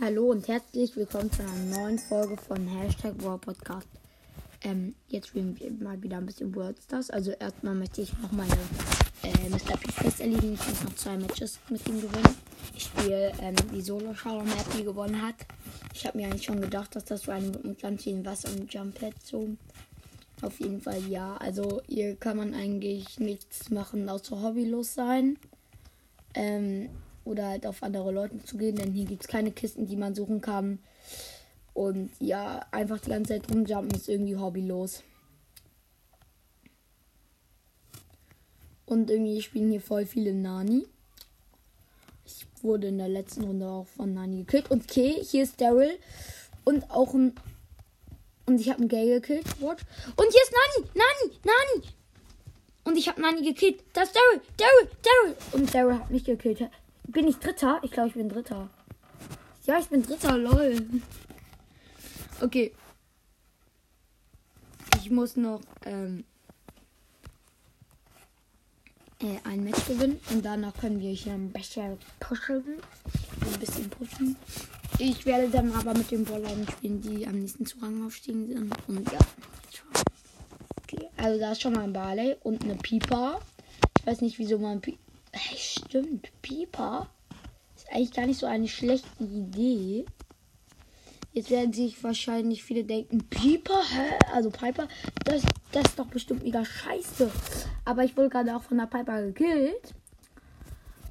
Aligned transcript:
Hallo 0.00 0.32
und 0.32 0.48
herzlich 0.48 0.96
willkommen 0.96 1.30
zu 1.30 1.42
einer 1.42 1.78
neuen 1.78 2.00
Folge 2.00 2.36
von 2.36 2.66
Hashtag 2.66 3.14
War 3.22 3.38
Podcast. 3.38 3.86
Ähm, 4.62 4.96
jetzt 5.06 5.28
spielen 5.28 5.56
wir 5.60 5.70
mal 5.70 6.02
wieder 6.02 6.16
ein 6.16 6.26
bisschen 6.26 6.52
World 6.56 6.82
Stars. 6.82 7.10
Also 7.10 7.30
erstmal 7.30 7.76
möchte 7.76 8.02
ich 8.02 8.12
noch 8.18 8.32
meine 8.32 8.58
äh, 9.22 9.48
Mr. 9.48 9.76
P 9.76 9.92
Quest 9.92 10.20
erledigen. 10.20 10.54
Ich 10.54 10.68
muss 10.68 10.82
noch 10.82 10.96
zwei 10.96 11.16
Matches 11.16 11.60
mit 11.70 11.88
ihm 11.88 12.00
gewinnen. 12.00 12.36
Ich 12.74 12.82
spiele 12.86 13.30
ähm, 13.40 13.54
die 13.72 13.82
solo 13.82 14.12
Shower 14.14 14.42
Map, 14.42 14.66
die 14.76 14.82
gewonnen 14.82 15.22
hat. 15.22 15.36
Ich 15.94 16.04
habe 16.04 16.18
mir 16.18 16.26
eigentlich 16.26 16.44
schon 16.44 16.60
gedacht, 16.60 16.96
dass 16.96 17.04
das 17.04 17.22
so 17.22 17.30
eine 17.30 17.52
mit 17.62 17.80
ganz 17.80 18.02
vielen 18.02 18.26
Wasser 18.26 18.48
und 18.50 18.74
Jump 18.74 18.98
Pad 18.98 19.14
so. 19.22 19.48
Auf 20.42 20.58
jeden 20.58 20.80
Fall 20.80 21.06
ja. 21.06 21.36
Also 21.36 21.82
hier 21.86 22.16
kann 22.16 22.36
man 22.36 22.52
eigentlich 22.52 23.20
nichts 23.20 23.70
machen, 23.70 24.08
außer 24.08 24.42
hobbylos 24.42 24.92
sein. 24.92 25.38
Ähm, 26.34 26.90
oder 27.24 27.48
halt 27.48 27.66
auf 27.66 27.82
andere 27.82 28.12
Leute 28.12 28.42
zu 28.44 28.56
gehen, 28.56 28.76
denn 28.76 28.92
hier 28.92 29.06
gibt 29.06 29.22
es 29.22 29.28
keine 29.28 29.50
Kisten, 29.50 29.86
die 29.86 29.96
man 29.96 30.14
suchen 30.14 30.40
kann. 30.40 30.78
Und 31.72 32.10
ja, 32.20 32.64
einfach 32.70 33.00
die 33.00 33.10
ganze 33.10 33.34
Zeit 33.34 33.50
rumjumpen 33.50 33.98
ist 33.98 34.08
irgendwie 34.08 34.36
hobbylos. 34.36 35.02
Und 38.86 39.10
irgendwie 39.10 39.40
spielen 39.42 39.70
hier 39.70 39.80
voll 39.80 40.06
viele 40.06 40.34
Nani. 40.34 40.86
Ich 42.26 42.46
wurde 42.62 42.88
in 42.88 42.98
der 42.98 43.08
letzten 43.08 43.44
Runde 43.44 43.68
auch 43.68 43.86
von 43.86 44.14
Nani 44.14 44.38
gekillt. 44.38 44.70
Und 44.70 44.84
okay, 44.84 45.22
hier 45.22 45.42
ist 45.42 45.60
Daryl. 45.60 45.98
Und 46.64 46.90
auch 46.90 47.14
ein. 47.14 47.34
Und 48.46 48.60
ich 48.60 48.68
habe 48.68 48.80
einen 48.80 48.88
Gay 48.88 49.08
gekillt. 49.08 49.60
What? 49.60 49.78
Und 50.16 50.30
hier 50.30 50.42
ist 50.42 50.52
Nani! 50.52 50.90
Nani! 50.94 51.38
Nani! 51.44 51.94
Und 52.84 52.98
ich 52.98 53.08
habe 53.08 53.20
Nani 53.20 53.42
gekillt. 53.42 53.82
Das 53.94 54.08
ist 54.08 54.16
Daryl! 54.16 54.40
Daryl! 54.58 54.90
Daryl! 55.02 55.36
Und 55.52 55.74
Daryl 55.74 55.98
hat 55.98 56.10
mich 56.10 56.24
gekillt. 56.24 56.60
Bin 57.06 57.28
ich 57.28 57.36
Dritter? 57.36 57.80
Ich 57.82 57.90
glaube, 57.90 58.08
ich 58.08 58.14
bin 58.14 58.28
Dritter. 58.28 58.68
Ja, 59.66 59.78
ich 59.78 59.86
bin 59.86 60.02
Dritter, 60.02 60.36
lol. 60.36 60.76
Okay. 62.40 62.72
Ich 64.98 65.10
muss 65.10 65.36
noch 65.36 65.60
ähm, 65.84 66.24
äh, 69.20 69.38
ein 69.44 69.64
Match 69.64 69.86
gewinnen 69.86 70.18
und 70.30 70.44
danach 70.44 70.74
können 70.74 71.00
wir 71.00 71.12
hier 71.12 71.34
ein 71.34 71.50
bisschen 71.50 71.98
pushen. 72.20 72.64
Ein 73.40 73.60
bisschen 73.60 73.90
pushen. 73.90 74.36
Ich 74.98 75.26
werde 75.26 75.48
dann 75.48 75.72
aber 75.72 75.94
mit 75.94 76.10
den 76.10 76.24
Ballern 76.24 76.66
spielen, 76.70 77.00
die 77.00 77.26
am 77.26 77.38
nächsten 77.38 77.66
zu 77.66 77.78
Rang 77.80 78.06
aufstiegen 78.06 78.46
sind. 78.46 78.74
Und 78.88 79.10
ja. 79.12 79.18
Okay, 80.82 81.08
also 81.16 81.40
da 81.40 81.52
ist 81.52 81.62
schon 81.62 81.72
mal 81.72 81.84
ein 81.84 81.92
Barley 81.92 82.36
und 82.42 82.64
eine 82.64 82.76
Pieper. 82.76 83.40
Ich 83.98 84.06
weiß 84.06 84.20
nicht, 84.20 84.38
wieso 84.38 84.58
man 84.58 84.80
Pieper. 84.80 85.03
Hey, 85.36 85.58
stimmt. 85.58 86.30
Pieper 86.42 87.08
ist 87.74 87.90
eigentlich 87.90 88.12
gar 88.12 88.26
nicht 88.26 88.38
so 88.38 88.46
eine 88.46 88.68
schlechte 88.68 89.24
Idee. 89.24 90.04
Jetzt 91.32 91.50
werden 91.50 91.72
sich 91.72 92.02
wahrscheinlich 92.04 92.62
viele 92.62 92.84
denken, 92.84 93.18
Pieper, 93.28 93.82
hä? 93.90 94.16
Also 94.32 94.50
Piper, 94.50 94.86
das, 95.24 95.42
das 95.72 95.86
ist 95.86 95.98
doch 95.98 96.06
bestimmt 96.06 96.44
mega 96.44 96.64
scheiße. 96.64 97.28
Aber 97.84 98.04
ich 98.04 98.16
wurde 98.16 98.28
gerade 98.28 98.54
auch 98.54 98.62
von 98.62 98.78
der 98.78 98.86
Piper 98.86 99.22
gekillt. 99.22 99.92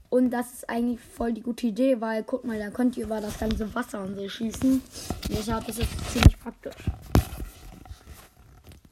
Und 0.10 0.30
das 0.30 0.54
ist 0.54 0.70
eigentlich 0.70 1.02
voll 1.02 1.34
die 1.34 1.42
gute 1.42 1.68
Idee, 1.68 2.00
weil 2.00 2.24
guck 2.24 2.46
mal, 2.46 2.58
da 2.58 2.70
könnt 2.70 2.96
ihr 2.96 3.04
über 3.04 3.20
das 3.20 3.38
ganze 3.38 3.76
Wasser 3.76 4.02
und 4.06 4.16
so 4.16 4.30
schießen. 4.30 4.82
Deshalb 5.28 5.68
ist 5.68 5.80
es 5.80 5.88
ziemlich 6.14 6.40
praktisch. 6.40 6.76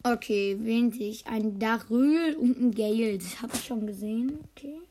Okay, 0.03 0.57
wen 0.59 0.91
sehe 0.91 1.11
ich? 1.11 1.25
Ein 1.27 1.57
Daryl 1.57 2.35
und 2.35 2.59
ein 2.59 2.71
Gale. 2.71 3.17
Das 3.17 3.41
habe 3.41 3.53
ich 3.53 3.63
schon 3.63 3.87
gesehen. 3.87 4.39
Okay. 4.51 4.81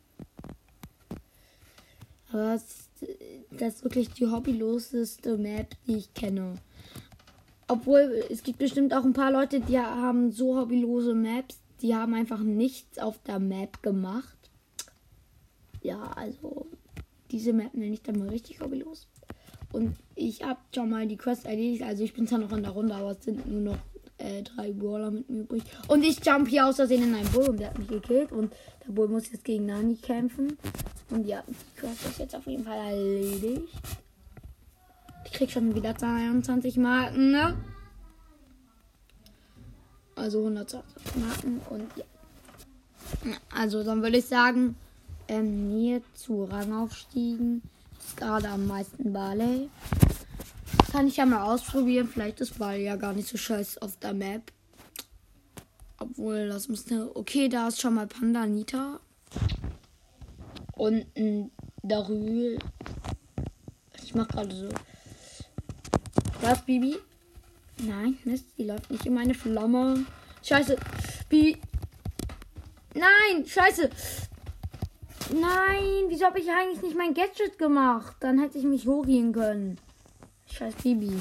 Aber 2.33 2.53
das, 2.53 2.89
ist 3.51 3.85
wirklich 3.85 4.11
die 4.11 4.27
hobbyloseste 4.27 5.37
Map, 5.37 5.75
die 5.87 5.97
ich 5.97 6.15
kenne. 6.15 6.55
Obwohl, 7.69 8.25
es 8.31 8.43
gibt 8.43 8.59
bestimmt 8.59 8.95
auch 8.95 9.05
ein 9.05 9.13
paar 9.13 9.33
Leute, 9.33 9.61
die 9.61 9.79
haben 9.79 10.33
so 10.33 10.59
hobbylose 10.59 11.15
Maps, 11.15 11.61
die 11.83 11.95
haben 11.95 12.15
einfach 12.15 12.41
nichts 12.41 12.99
auf 12.99 13.19
der 13.23 13.39
Map 13.39 13.83
gemacht. 13.83 14.37
Ja, 15.83 16.13
also 16.17 16.67
diese 17.31 17.53
Map 17.53 17.75
nenne 17.75 17.95
ich 17.95 18.03
dann 18.03 18.19
mal 18.19 18.29
richtig 18.29 18.61
hobbylos. 18.61 19.09
Und 19.73 19.97
ich 20.15 20.43
habe 20.43 20.59
schon 20.75 20.91
mal 20.91 21.07
die 21.07 21.17
Quest 21.17 21.47
erledigt. 21.47 21.83
Also 21.83 22.03
ich 22.03 22.13
bin 22.13 22.27
zwar 22.27 22.41
noch 22.41 22.53
in 22.53 22.63
der 22.63 22.73
Runde, 22.73 22.95
aber 22.95 23.13
es 23.13 23.25
sind 23.25 23.47
nur 23.47 23.61
noch 23.61 23.79
äh, 24.21 24.43
drei 24.43 24.73
Brawler 24.73 25.11
mit 25.11 25.29
mir 25.29 25.41
übrig. 25.41 25.63
Und 25.89 26.05
ich 26.05 26.25
jump 26.25 26.49
hier 26.49 26.67
aus 26.67 26.77
Versehen 26.77 27.03
in 27.03 27.15
einen 27.15 27.31
Bull 27.31 27.49
und 27.49 27.61
der 27.61 27.69
hat 27.69 27.79
mich 27.79 27.89
gekillt. 27.89 28.33
Und 28.33 28.53
der 28.87 28.93
Bull 28.93 29.09
muss 29.09 29.31
jetzt 29.31 29.45
gegen 29.45 29.67
Nani 29.67 29.97
kämpfen. 29.97 30.59
Und 31.11 31.27
ja, 31.27 31.43
die 31.49 31.81
Quest 31.81 32.07
ist 32.07 32.19
jetzt 32.19 32.37
auf 32.37 32.47
jeden 32.47 32.65
Fall 32.65 32.79
erledigt. 32.79 33.69
Ich 35.25 35.33
krieg 35.33 35.51
schon 35.51 35.75
wieder 35.75 35.97
22 35.97 36.77
Marken, 36.77 37.33
ne? 37.33 37.57
Also 40.17 40.41
120 40.41 41.17
Marken 41.17 41.61
und 41.71 41.85
ja. 41.97 42.05
Also 43.55 43.83
dann 43.83 44.03
würde 44.03 44.19
ich 44.19 44.27
sagen, 44.27 44.77
ähm, 45.29 45.69
Nähe 45.69 46.03
zu 46.15 46.45
Rangaufstiegen 46.45 47.63
ist 47.99 48.17
gerade 48.17 48.49
am 48.49 48.67
meisten 48.67 49.13
Barley. 49.13 49.69
Kann 50.91 51.07
ich 51.07 51.17
ja 51.19 51.27
mal 51.27 51.43
ausprobieren. 51.43 52.09
Vielleicht 52.09 52.41
ist 52.41 52.59
Barley 52.59 52.85
ja 52.85 52.97
gar 52.97 53.13
nicht 53.13 53.29
so 53.29 53.37
scheiße 53.37 53.81
auf 53.81 53.97
der 53.99 54.13
Map. 54.13 54.51
Obwohl, 55.99 56.49
das 56.49 56.69
müsste. 56.69 57.15
Okay, 57.17 57.49
da 57.49 57.69
ist 57.69 57.81
schon 57.81 57.95
mal 57.95 58.07
Panda 58.07 58.47
Nita. 58.47 58.99
Und 60.73 61.07
ein 61.17 61.51
Darül. 61.83 62.59
Ich 64.03 64.15
mach 64.15 64.27
gerade 64.27 64.55
so. 64.55 64.69
Was, 66.41 66.65
Bibi? 66.65 66.97
Nein, 67.79 68.19
Mist, 68.25 68.47
die 68.59 68.65
läuft 68.65 68.91
nicht 68.91 69.07
in 69.07 69.15
meine 69.15 69.35
Flamme. 69.35 70.05
Scheiße. 70.43 70.77
Bibi. 71.29 71.61
Nein, 72.95 73.47
scheiße. 73.47 73.91
Nein, 75.33 76.09
wieso 76.09 76.25
habe 76.25 76.41
ich 76.41 76.51
eigentlich 76.51 76.83
nicht 76.83 76.97
mein 76.97 77.15
Gadget 77.15 77.59
gemacht? 77.59 78.17
Dann 78.19 78.41
hätte 78.41 78.59
ich 78.59 78.65
mich 78.65 78.87
hochgehen 78.89 79.33
können. 79.33 79.79
Scheiß 80.53 80.75
Bibi. 80.83 81.13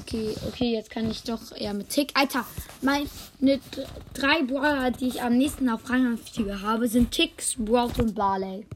Okay, 0.00 0.34
okay, 0.48 0.72
jetzt 0.72 0.90
kann 0.90 1.10
ich 1.10 1.22
doch 1.22 1.52
eher 1.52 1.74
mit 1.74 1.88
Tick. 1.90 2.12
Alter, 2.14 2.44
meine 2.82 3.08
drei 4.12 4.42
Brawler, 4.42 4.90
die 4.90 5.08
ich 5.08 5.22
am 5.22 5.36
nächsten 5.36 5.68
auf 5.68 5.88
Rang 5.88 6.18
4 6.18 6.62
habe, 6.62 6.88
sind 6.88 7.10
Tick, 7.10 7.42
Sprout 7.42 8.00
und 8.00 8.14
Barley. 8.14 8.66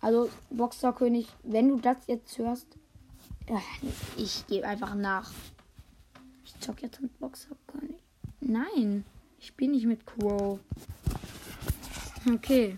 Also, 0.00 0.30
Boxerkönig, 0.50 1.28
wenn 1.42 1.68
du 1.68 1.78
das 1.78 1.96
jetzt 2.06 2.36
hörst, 2.38 2.66
ich 4.16 4.46
gebe 4.46 4.66
einfach 4.66 4.94
nach. 4.94 5.32
Ich 6.44 6.58
zock 6.60 6.82
jetzt 6.82 7.00
mit 7.00 7.18
Boxerkönig. 7.18 7.96
Nein, 8.40 9.04
ich 9.38 9.54
bin 9.54 9.72
nicht 9.72 9.86
mit 9.86 10.04
Crow. 10.06 10.58
Okay. 12.30 12.74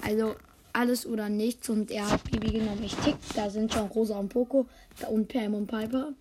Also 0.00 0.34
alles 0.72 1.06
oder 1.06 1.28
nichts 1.28 1.68
und 1.68 1.90
er 1.90 2.10
hat 2.10 2.24
Bibi 2.24 2.52
genommen. 2.52 2.82
Ich 2.84 2.94
tick. 2.96 3.16
Da 3.34 3.50
sind 3.50 3.72
schon 3.72 3.88
Rosa 3.88 4.18
und 4.18 4.28
Poco 4.28 4.66
und 5.08 5.28
Pam 5.28 5.54
und 5.54 5.66
Piper. 5.66 6.12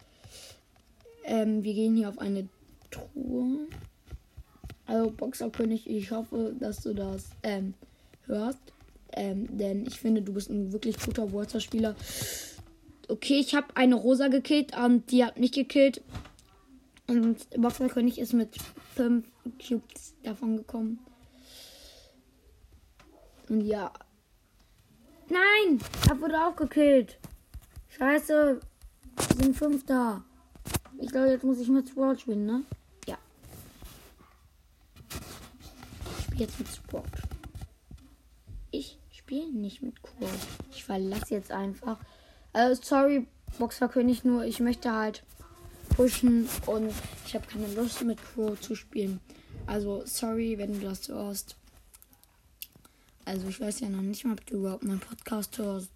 Ähm, 1.23 1.63
wir 1.63 1.73
gehen 1.73 1.95
hier 1.95 2.09
auf 2.09 2.19
eine 2.19 2.47
Truhe. 2.89 3.67
Also 4.85 5.11
Boxerkönig, 5.11 5.89
ich 5.89 6.11
hoffe, 6.11 6.53
dass 6.59 6.81
du 6.81 6.93
das 6.93 7.29
ähm, 7.43 7.73
hörst. 8.25 8.59
Ähm, 9.13 9.57
denn 9.57 9.85
ich 9.85 9.99
finde, 9.99 10.21
du 10.21 10.33
bist 10.33 10.49
ein 10.49 10.71
wirklich 10.71 10.99
guter 10.99 11.31
Walter-Spieler. 11.31 11.95
Okay, 13.07 13.39
ich 13.39 13.55
habe 13.55 13.75
eine 13.75 13.95
Rosa 13.95 14.29
gekillt 14.29 14.75
und 14.77 15.11
die 15.11 15.23
hat 15.23 15.37
mich 15.37 15.51
gekillt. 15.51 16.01
Und 17.07 17.49
Boxerkönig 17.57 18.19
ist 18.19 18.33
mit 18.33 18.55
fünf 18.95 19.25
Cubes 19.65 20.13
davon 20.23 20.57
gekommen. 20.57 20.99
Und 23.49 23.61
ja. 23.61 23.91
Nein! 25.31 25.79
Er 26.09 26.19
wurde 26.19 26.45
auch 26.45 26.55
gekillt. 26.57 27.17
Scheiße. 27.97 28.59
Wir 29.15 29.45
sind 29.45 29.55
fünf 29.55 29.85
da. 29.85 30.25
Ich 30.99 31.09
glaube, 31.09 31.29
jetzt 31.29 31.45
muss 31.45 31.59
ich 31.59 31.69
mit 31.69 31.87
Sport 31.87 32.19
spielen, 32.19 32.45
ne? 32.45 32.63
Ja. 33.07 33.17
Ich 36.17 36.25
spiele 36.25 36.41
jetzt 36.41 36.59
mit 36.59 36.67
Sport. 36.67 37.21
Ich 38.71 38.99
spiele 39.09 39.53
nicht 39.53 39.81
mit 39.81 40.01
Quo. 40.01 40.27
Ich 40.69 40.83
verlasse 40.83 41.35
jetzt 41.35 41.51
einfach. 41.51 41.97
Also, 42.51 42.81
sorry, 42.83 43.25
Boxerkönig, 43.57 44.25
nur 44.25 44.43
ich 44.43 44.59
möchte 44.59 44.91
halt 44.91 45.23
pushen 45.95 46.49
und 46.65 46.91
ich 47.25 47.35
habe 47.35 47.47
keine 47.47 47.73
Lust 47.73 48.03
mit 48.03 48.19
Quo 48.21 48.55
zu 48.55 48.75
spielen. 48.75 49.21
Also, 49.65 50.03
sorry, 50.05 50.57
wenn 50.57 50.73
du 50.73 50.81
das 50.81 51.07
hörst. 51.07 51.55
Also 53.25 53.47
ich 53.47 53.59
weiß 53.59 53.81
ja 53.81 53.89
noch 53.89 54.01
nicht 54.01 54.25
mal, 54.25 54.33
ob 54.33 54.45
du 54.45 54.57
überhaupt 54.57 54.83
meinen 54.83 54.99
Podcast 54.99 55.57
hörst. 55.57 55.91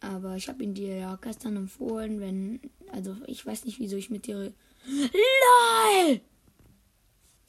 Aber 0.00 0.36
ich 0.36 0.48
habe 0.48 0.62
ihn 0.64 0.74
dir 0.74 0.96
ja 0.96 1.16
gestern 1.16 1.56
empfohlen, 1.56 2.20
wenn. 2.20 2.60
Also 2.92 3.16
ich 3.26 3.44
weiß 3.44 3.64
nicht, 3.64 3.78
wieso 3.78 3.96
ich 3.96 4.10
mit 4.10 4.26
dir. 4.26 4.52
LOL! 4.86 6.20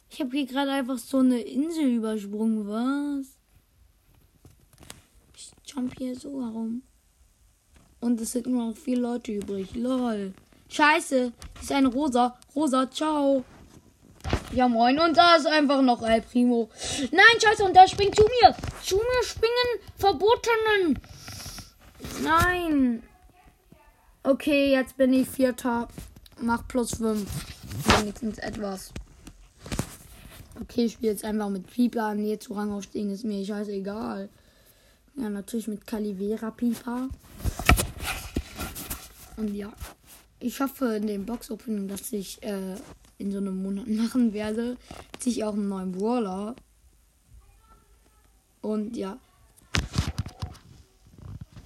Ich 0.10 0.20
habe 0.20 0.32
hier 0.32 0.46
gerade 0.46 0.72
einfach 0.72 0.98
so 0.98 1.20
eine 1.20 1.40
Insel 1.40 1.96
übersprungen, 1.96 2.68
was? 2.68 3.38
Ich 5.36 5.52
jump 5.66 5.98
hier 5.98 6.16
so 6.16 6.44
herum. 6.44 6.84
Und 8.02 8.20
es 8.20 8.34
sind 8.34 8.48
nur 8.48 8.66
noch 8.66 8.78
vier 8.78 8.98
Leute 8.98 9.32
übrig. 9.32 9.74
Lol. 9.76 10.34
Scheiße. 10.70 11.32
Ist 11.62 11.72
eine 11.72 11.88
Rosa. 11.88 12.38
Rosa, 12.54 12.90
ciao. 12.92 13.46
Ja, 14.54 14.68
moin. 14.68 15.00
Und 15.00 15.18
da 15.18 15.36
ist 15.36 15.48
einfach 15.48 15.82
noch 15.82 16.02
El 16.02 16.22
Primo. 16.22 16.70
Nein, 17.12 17.42
scheiße. 17.42 17.64
Und 17.64 17.76
da 17.76 17.88
springt 17.88 18.16
zu 18.16 18.24
mir. 18.24 18.56
Zu 18.84 18.98
mir 18.98 19.24
springen. 19.24 19.80
Verbotenen. 19.98 21.00
Nein. 22.24 23.04
Okay, 24.24 24.72
jetzt 24.72 24.98
bin 24.98 25.14
ich 25.14 25.30
Vierter. 25.30 25.88
Mach 26.40 26.68
plus 26.68 26.96
fünf. 26.96 27.30
Wenigstens 27.98 28.40
etwas. 28.40 28.92
Okay, 30.60 30.86
ich 30.86 30.94
spiele 30.94 31.14
jetzt 31.14 31.24
einfach 31.24 31.50
mit 31.50 31.68
Pipa. 31.68 32.14
Nee, 32.14 32.38
zu 32.38 32.54
Rang 32.54 32.72
aufstehen 32.72 33.10
ist 33.10 33.24
mir 33.24 33.46
scheißegal. 33.46 34.30
Ja, 35.16 35.30
natürlich 35.30 35.68
mit 35.68 35.88
Calivera 35.88 36.52
Pipa. 36.52 37.08
Und 39.38 39.56
ja, 39.56 39.72
ich 40.40 40.60
hoffe 40.60 40.96
in 40.96 41.08
dem 41.08 41.26
Box-Opening, 41.26 41.88
dass 41.88 42.12
ich 42.12 42.44
äh, 42.44 42.76
in 43.22 43.32
so 43.32 43.38
einem 43.38 43.62
Monat 43.62 43.88
machen 44.02 44.34
werde, 44.34 44.78
ziehe 45.20 45.36
ich 45.36 45.44
auch 45.44 45.54
einen 45.54 45.70
neuen 45.70 45.92
Brawler. 45.92 46.56
Und 48.62 48.98
ja. 48.98 49.18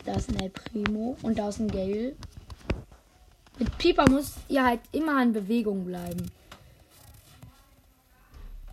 Da 0.05 0.13
ist 0.13 0.29
ein 0.29 0.39
El 0.39 0.51
Primo 0.51 1.17
und 1.23 1.37
da 1.37 1.49
ist 1.49 1.59
ein 1.59 1.67
Gale. 1.67 2.15
Mit 3.57 3.77
Pieper 3.77 4.09
muss 4.09 4.33
ihr 4.49 4.63
halt 4.63 4.81
immer 4.91 5.21
in 5.23 5.33
Bewegung 5.33 5.85
bleiben. 5.85 6.29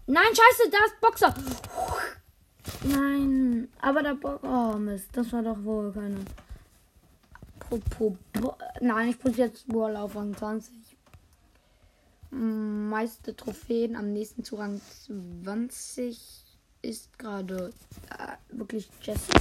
Nein, 0.07 0.27
scheiße, 0.27 0.71
da 0.71 0.79
ist 0.85 1.01
Boxer. 1.01 1.35
Nein, 2.85 3.69
aber 3.81 4.03
der 4.03 4.15
Boxer. 4.15 4.75
Oh 4.75 4.77
Mist, 4.77 5.09
das 5.13 5.33
war 5.33 5.43
doch 5.43 5.63
wohl 5.65 5.93
keine. 5.93 6.19
Apropos. 7.61 8.15
Nein, 8.81 9.11
ich 9.11 9.25
muss 9.25 9.37
jetzt 9.37 9.67
Brawler 9.69 10.03
auf 10.03 10.17
Rang 10.17 10.37
20. 10.37 10.75
Meiste 12.35 13.37
Trophäen 13.37 13.95
am 13.95 14.13
nächsten 14.13 14.43
zu 14.43 14.57
Rang 14.57 14.81
20 15.45 16.19
ist 16.81 17.19
gerade 17.19 17.71
äh, 18.11 18.57
wirklich 18.57 18.89
Jessie. 19.03 19.33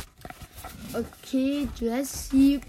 Okay, 0.93 1.69
Jessie 1.79 2.59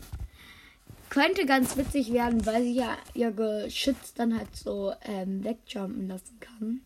könnte 1.11 1.45
ganz 1.45 1.77
witzig 1.77 2.13
werden, 2.13 2.47
weil 2.47 2.63
sie 2.63 2.75
ja 2.75 2.97
ihr 3.15 3.33
Geschütz 3.33 4.15
dann 4.15 4.39
halt 4.39 4.55
so 4.55 4.95
ähm, 5.03 5.43
wegjumpen 5.43 6.07
lassen 6.07 6.39
kann. 6.39 6.83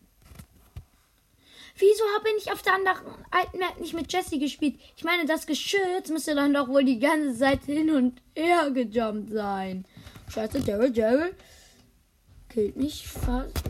Wieso 1.77 2.03
habe 2.15 2.29
ich 2.39 2.51
auf 2.51 2.63
der 2.63 2.73
anderen 2.73 3.23
alten 3.29 3.59
Map 3.59 3.79
nicht 3.79 3.93
mit 3.93 4.11
Jessie 4.11 4.39
gespielt? 4.39 4.79
Ich 4.95 5.03
meine, 5.03 5.25
das 5.25 5.45
Geschütz 5.45 6.09
müsste 6.09 6.33
dann 6.33 6.55
doch 6.55 6.67
wohl 6.69 6.83
die 6.83 6.97
ganze 6.97 7.37
Zeit 7.37 7.65
hin 7.65 7.91
und 7.91 8.19
her 8.35 8.71
gejumpt 8.71 9.31
sein. 9.31 9.85
Scheiße, 10.33 10.61
Daryl, 10.61 10.91
Daryl. 10.91 11.35
Killt 12.49 12.75
mich 12.75 13.07
fast. 13.07 13.63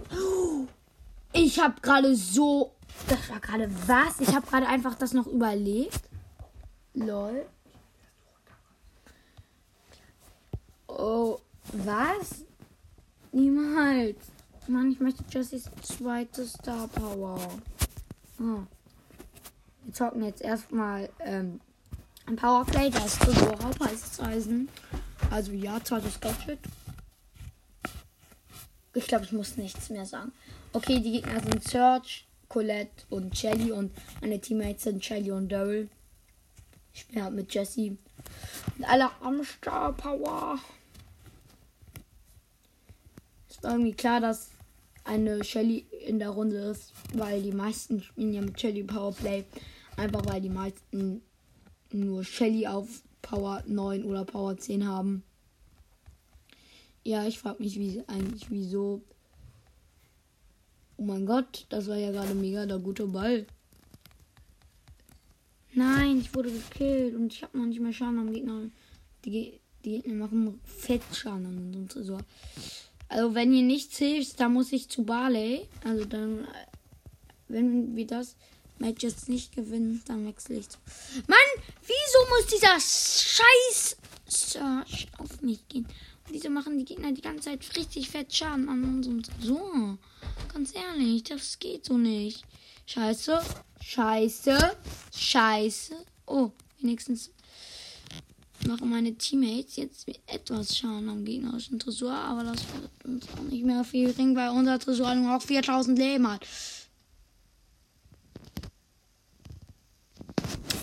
Ich 1.34 1.60
habe 1.60 1.80
gerade 1.82 2.16
so. 2.16 2.74
Das 3.08 3.30
war 3.30 3.40
gerade 3.40 3.70
was? 3.88 4.20
Ich 4.20 4.34
habe 4.36 4.48
gerade 4.48 4.68
einfach 4.68 4.96
das 4.96 5.14
noch 5.14 5.28
überlebt. 5.28 6.02
Lol. 6.94 7.46
Oh, 10.88 11.38
was? 11.74 12.44
Niemals. 13.32 14.18
Mann, 14.68 14.92
ich 14.92 15.00
möchte 15.00 15.24
Jessies 15.30 15.70
zweite 15.82 16.46
Star 16.46 16.88
Power. 16.88 17.40
Oh. 18.40 18.64
Wir 19.84 19.94
zocken 19.94 20.24
jetzt 20.24 20.42
erstmal 20.42 21.10
ähm, 21.20 21.62
ein 22.26 22.36
Powerplay, 22.36 22.90
das 22.90 23.06
ist 23.06 23.22
Tresora, 23.22 23.70
heißes 23.80 24.20
Eisen. 24.20 24.70
Also 25.32 25.54
ja, 25.54 25.82
zweites 25.84 26.20
Gadget. 26.20 26.60
Ich 28.98 29.06
glaube, 29.06 29.26
ich 29.26 29.32
muss 29.32 29.58
nichts 29.58 29.92
mehr 29.92 30.08
sagen. 30.08 30.32
Okay, 30.74 31.00
die 31.00 31.12
Gegner 31.12 31.40
sind 31.40 31.64
Search, 31.64 32.26
Colette 32.50 33.06
und 33.12 33.38
Shelly 33.38 33.72
und 33.72 33.92
meine 34.22 34.42
Teammates 34.42 34.86
sind 34.86 35.06
Shelly 35.06 35.32
und 35.32 35.50
Daryl. 35.50 35.88
Ich 36.94 37.02
spiele 37.02 37.26
halt 37.26 37.36
mit 37.36 37.54
Jessie. 37.54 37.96
Und 38.76 38.86
alle 38.86 39.12
am 39.22 39.44
Star 39.44 39.94
Power. 39.94 40.58
War 43.62 43.72
irgendwie 43.72 43.94
klar, 43.94 44.20
dass 44.20 44.50
eine 45.04 45.44
Shelly 45.44 45.86
in 46.08 46.18
der 46.18 46.30
Runde 46.30 46.58
ist, 46.58 46.92
weil 47.14 47.44
die 47.44 47.52
meisten 47.52 48.02
spielen 48.02 48.34
ja 48.34 48.42
mit 48.42 48.60
Shelly 48.60 48.84
Powerplay. 48.84 49.44
Einfach 49.96 50.26
weil 50.26 50.42
die 50.42 50.50
meisten 50.50 51.22
nur 51.92 52.24
Shelly 52.24 52.66
auf 52.66 52.88
Power 53.22 53.64
9 53.68 54.06
oder 54.06 54.26
Power 54.26 54.58
10 54.58 54.88
haben. 54.88 55.24
Ja, 57.08 57.26
ich 57.26 57.40
frage 57.40 57.64
mich 57.64 57.80
wie, 57.80 58.04
eigentlich 58.08 58.52
wieso. 58.52 59.02
Oh 60.98 61.04
mein 61.04 61.26
Gott, 61.26 61.66
das 61.70 61.88
war 61.88 61.96
ja 61.96 62.12
gerade 62.12 62.36
mega 62.36 62.66
der 62.66 62.80
gute 62.80 63.08
Ball. 63.08 63.46
Nein, 65.72 66.20
ich 66.20 66.36
wurde 66.36 66.52
gekillt 66.52 67.16
und 67.16 67.32
ich 67.32 67.44
habe 67.44 67.58
noch 67.58 67.66
nicht 67.66 67.80
mehr 67.80 67.94
Schaden 67.94 68.20
am 68.20 68.34
Gegner. 68.34 68.70
Die, 69.24 69.54
die 69.86 70.02
Gegner 70.02 70.16
machen 70.16 70.60
Fettschaden 70.66 71.46
an 71.46 71.58
unserem 71.58 71.88
Tresor. 71.88 72.20
Also 73.08 73.34
wenn 73.34 73.54
ihr 73.54 73.64
nichts 73.64 73.98
hilft, 74.00 74.42
dann 74.42 74.52
muss 74.52 74.74
ich 74.74 74.90
zu 74.90 75.06
Barley. 75.06 75.66
Also 75.86 76.04
dann, 76.04 76.46
wenn 77.48 77.96
wir 77.96 78.06
das 78.06 78.36
Match 78.80 79.04
jetzt 79.04 79.30
nicht 79.30 79.56
gewinnen, 79.56 80.04
dann 80.08 80.28
wechsle 80.28 80.58
ich 80.58 80.68
zu. 80.68 80.78
Mann, 81.26 81.64
wieso 81.84 82.20
muss 82.36 82.48
dieser 82.48 82.78
Scheiß 82.82 83.96
Search 84.28 85.08
auf 85.20 85.42
mich 85.42 85.66
gehen? 85.70 85.88
Wieso 86.30 86.50
machen 86.50 86.78
die 86.78 86.86
Gegner 86.86 87.12
die 87.12 87.22
ganze 87.22 87.50
Zeit 87.50 87.78
richtig 87.78 88.10
fett 88.10 88.36
Schaden 88.36 88.68
an 88.68 88.84
unserem 88.84 89.22
So, 89.42 89.98
ganz 90.54 90.74
ehrlich, 90.76 91.24
das 91.24 91.58
geht 91.58 91.86
so 91.86 91.98
nicht. 91.98 92.44
Scheiße, 92.86 93.42
scheiße, 93.82 94.78
scheiße. 95.16 95.96
Oh, 96.26 96.52
wenigstens 96.80 97.32
machen 98.66 98.90
meine 98.90 99.16
Teammates 99.16 99.78
jetzt 99.78 100.08
etwas 100.28 100.78
Schaden 100.78 101.10
am 101.10 101.24
gegnerischen 101.24 101.80
Tresor, 101.80 102.14
aber 102.14 102.44
das 102.44 102.62
wird 102.74 103.06
uns 103.06 103.28
auch 103.30 103.44
nicht 103.44 103.64
mehr 103.64 103.84
viel 103.84 104.12
bringen, 104.12 104.36
weil 104.36 104.50
unser 104.50 104.80
Tresor 104.80 105.16
nur 105.16 105.32
noch 105.32 105.42
4000 105.42 105.98
Leben 105.98 106.30
hat. 106.30 106.46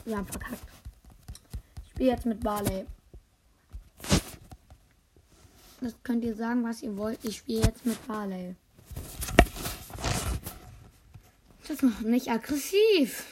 Wir 0.04 0.18
haben 0.18 0.26
verkackt. 0.26 0.62
Ich 1.82 1.90
spiele 1.90 2.10
jetzt 2.10 2.26
mit 2.26 2.40
Barley. 2.40 2.86
Das 5.84 5.94
könnt 6.02 6.24
ihr 6.24 6.34
sagen, 6.34 6.64
was 6.64 6.82
ihr 6.82 6.96
wollt. 6.96 7.22
Ich 7.26 7.36
spiele 7.36 7.60
jetzt 7.60 7.84
mit 7.84 8.06
Barley. 8.06 8.56
Das 11.68 11.82
macht 11.82 12.00
mich 12.00 12.30
aggressiv. 12.30 13.26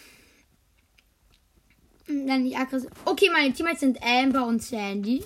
Dann 2.06 2.42
nicht 2.42 2.58
aggressiv. 2.58 2.90
Okay, 3.06 3.30
meine 3.32 3.54
Teammates 3.54 3.80
sind 3.80 4.02
Amber 4.02 4.46
und 4.46 4.62
Sandy. 4.62 5.24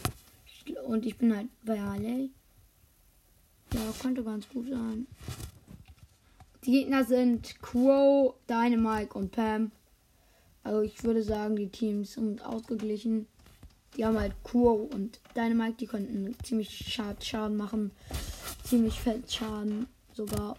Und 0.86 1.04
ich 1.04 1.18
bin 1.18 1.34
halt 1.34 1.48
bei 1.64 1.80
Harley. 1.80 2.30
Ja, 3.74 3.80
könnte 4.00 4.22
ganz 4.22 4.48
gut 4.48 4.68
sein. 4.68 5.08
Die 6.64 6.70
Gegner 6.70 7.02
sind 7.02 7.60
Crow, 7.60 8.36
Dynamite 8.48 9.14
und 9.14 9.32
Pam. 9.32 9.72
Also 10.62 10.82
ich 10.82 11.02
würde 11.02 11.24
sagen, 11.24 11.56
die 11.56 11.70
Teams 11.70 12.12
sind 12.12 12.46
ausgeglichen. 12.46 13.26
Die 13.96 14.04
haben 14.04 14.18
halt 14.18 14.34
Crow 14.44 14.92
und 14.92 15.20
Dynamite, 15.34 15.78
die 15.78 15.86
könnten 15.86 16.36
ziemlich 16.42 16.70
Schaden 17.20 17.56
machen. 17.56 17.92
Ziemlich 18.64 19.00
fett 19.00 19.32
Schaden 19.32 19.86
sogar. 20.12 20.56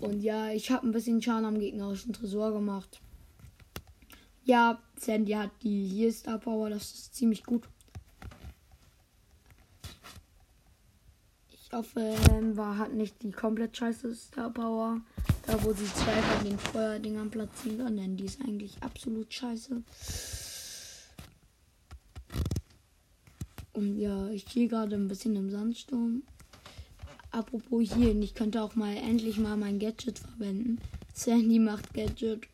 Und 0.00 0.20
ja, 0.20 0.50
ich 0.50 0.70
habe 0.70 0.86
ein 0.86 0.92
bisschen 0.92 1.22
Schaden 1.22 1.46
am 1.46 1.58
gegnerischen 1.58 2.12
Tresor 2.12 2.52
gemacht. 2.52 3.00
Ja, 4.44 4.80
Sandy 4.96 5.32
hat 5.32 5.50
die 5.62 5.88
hier 5.88 6.12
Star 6.12 6.38
Power, 6.38 6.70
das 6.70 6.92
ist 6.92 7.14
ziemlich 7.14 7.42
gut. 7.42 7.64
Ich 11.50 11.72
hoffe, 11.72 12.14
Amber 12.30 12.78
hat 12.78 12.92
nicht 12.92 13.22
die 13.22 13.32
komplett 13.32 13.76
scheiße 13.76 14.14
Star 14.14 14.50
Power. 14.50 15.00
Da 15.46 15.62
wo 15.62 15.72
sie 15.72 15.86
zwei 15.86 16.22
von 16.22 16.44
den 16.44 16.58
Feuerdingern 16.58 17.30
platzieren 17.30 17.78
kann, 17.78 17.96
denn 17.96 18.16
die 18.16 18.24
ist 18.24 18.40
eigentlich 18.40 18.82
absolut 18.82 19.32
scheiße. 19.32 19.82
Und 23.76 23.98
ja, 23.98 24.30
ich 24.30 24.46
gehe 24.46 24.68
gerade 24.68 24.96
ein 24.96 25.06
bisschen 25.06 25.36
im 25.36 25.50
Sandsturm. 25.50 26.22
Apropos 27.30 27.92
hier, 27.94 28.16
ich 28.16 28.34
könnte 28.34 28.62
auch 28.62 28.74
mal 28.74 28.96
endlich 28.96 29.36
mal 29.36 29.58
mein 29.58 29.78
Gadget 29.78 30.18
verwenden. 30.18 30.78
Sandy 31.12 31.58
macht 31.58 31.92
Gadget. 31.92 32.48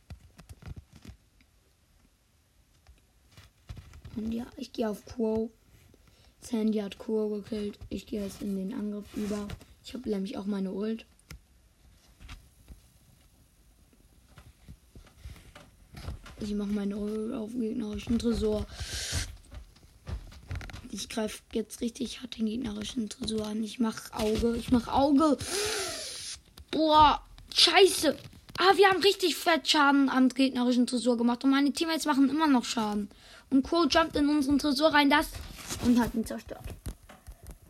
Und 4.17 4.33
ja, 4.33 4.47
ich 4.57 4.73
gehe 4.73 4.91
auf 4.91 5.07
Quo. 5.07 5.49
Sandy 6.41 6.79
hat 6.79 6.99
Quo 6.99 7.29
gekillt. 7.29 7.79
Ich 7.89 8.07
gehe 8.07 8.25
jetzt 8.25 8.43
in 8.43 8.57
den 8.57 8.75
Angriff 8.75 9.07
über. 9.15 9.47
Ich 9.85 9.95
habe 9.95 10.11
nämlich 10.11 10.37
auch 10.37 10.47
meine 10.47 10.73
Ult. 10.73 11.07
Ich 16.41 16.53
mache 16.53 16.73
meine 16.73 16.97
Ult 16.97 17.33
auf 17.33 17.53
gegnerischen 17.53 18.19
Tresor. 18.19 18.67
Ich 20.93 21.09
greife 21.09 21.43
jetzt 21.53 21.81
richtig 21.81 22.21
hart 22.21 22.37
den 22.37 22.47
gegnerischen 22.47 23.09
Tresor 23.09 23.47
an. 23.47 23.65
Ich 23.65 23.81
mach 23.81 24.13
Auge. 24.13 24.55
Ich 24.57 24.71
mach 24.71 24.89
Auge. 24.89 25.39
Boah, 26.71 27.23
scheiße. 27.55 28.17
Ah, 28.59 28.77
wir 28.77 28.89
haben 28.89 29.01
richtig 29.01 29.35
fett 29.35 29.67
Schaden 29.67 30.11
am 30.11 30.29
gegnerischen 30.29 30.87
Tresor 30.87 31.17
gemacht. 31.17 31.43
Und 31.45 31.51
meine 31.51 31.73
Teammates 31.73 32.05
machen 32.05 32.29
immer 32.29 32.47
noch 32.47 32.67
Schaden. 32.67 33.09
Und 33.49 33.67
Crow 33.67 33.87
jumpt 33.91 34.17
in 34.17 34.29
unseren 34.29 34.59
Tresor 34.59 34.93
rein, 34.93 35.09
das 35.09 35.31
und 35.87 35.99
hat 35.99 36.15
ihn 36.15 36.27
zerstört. 36.27 36.65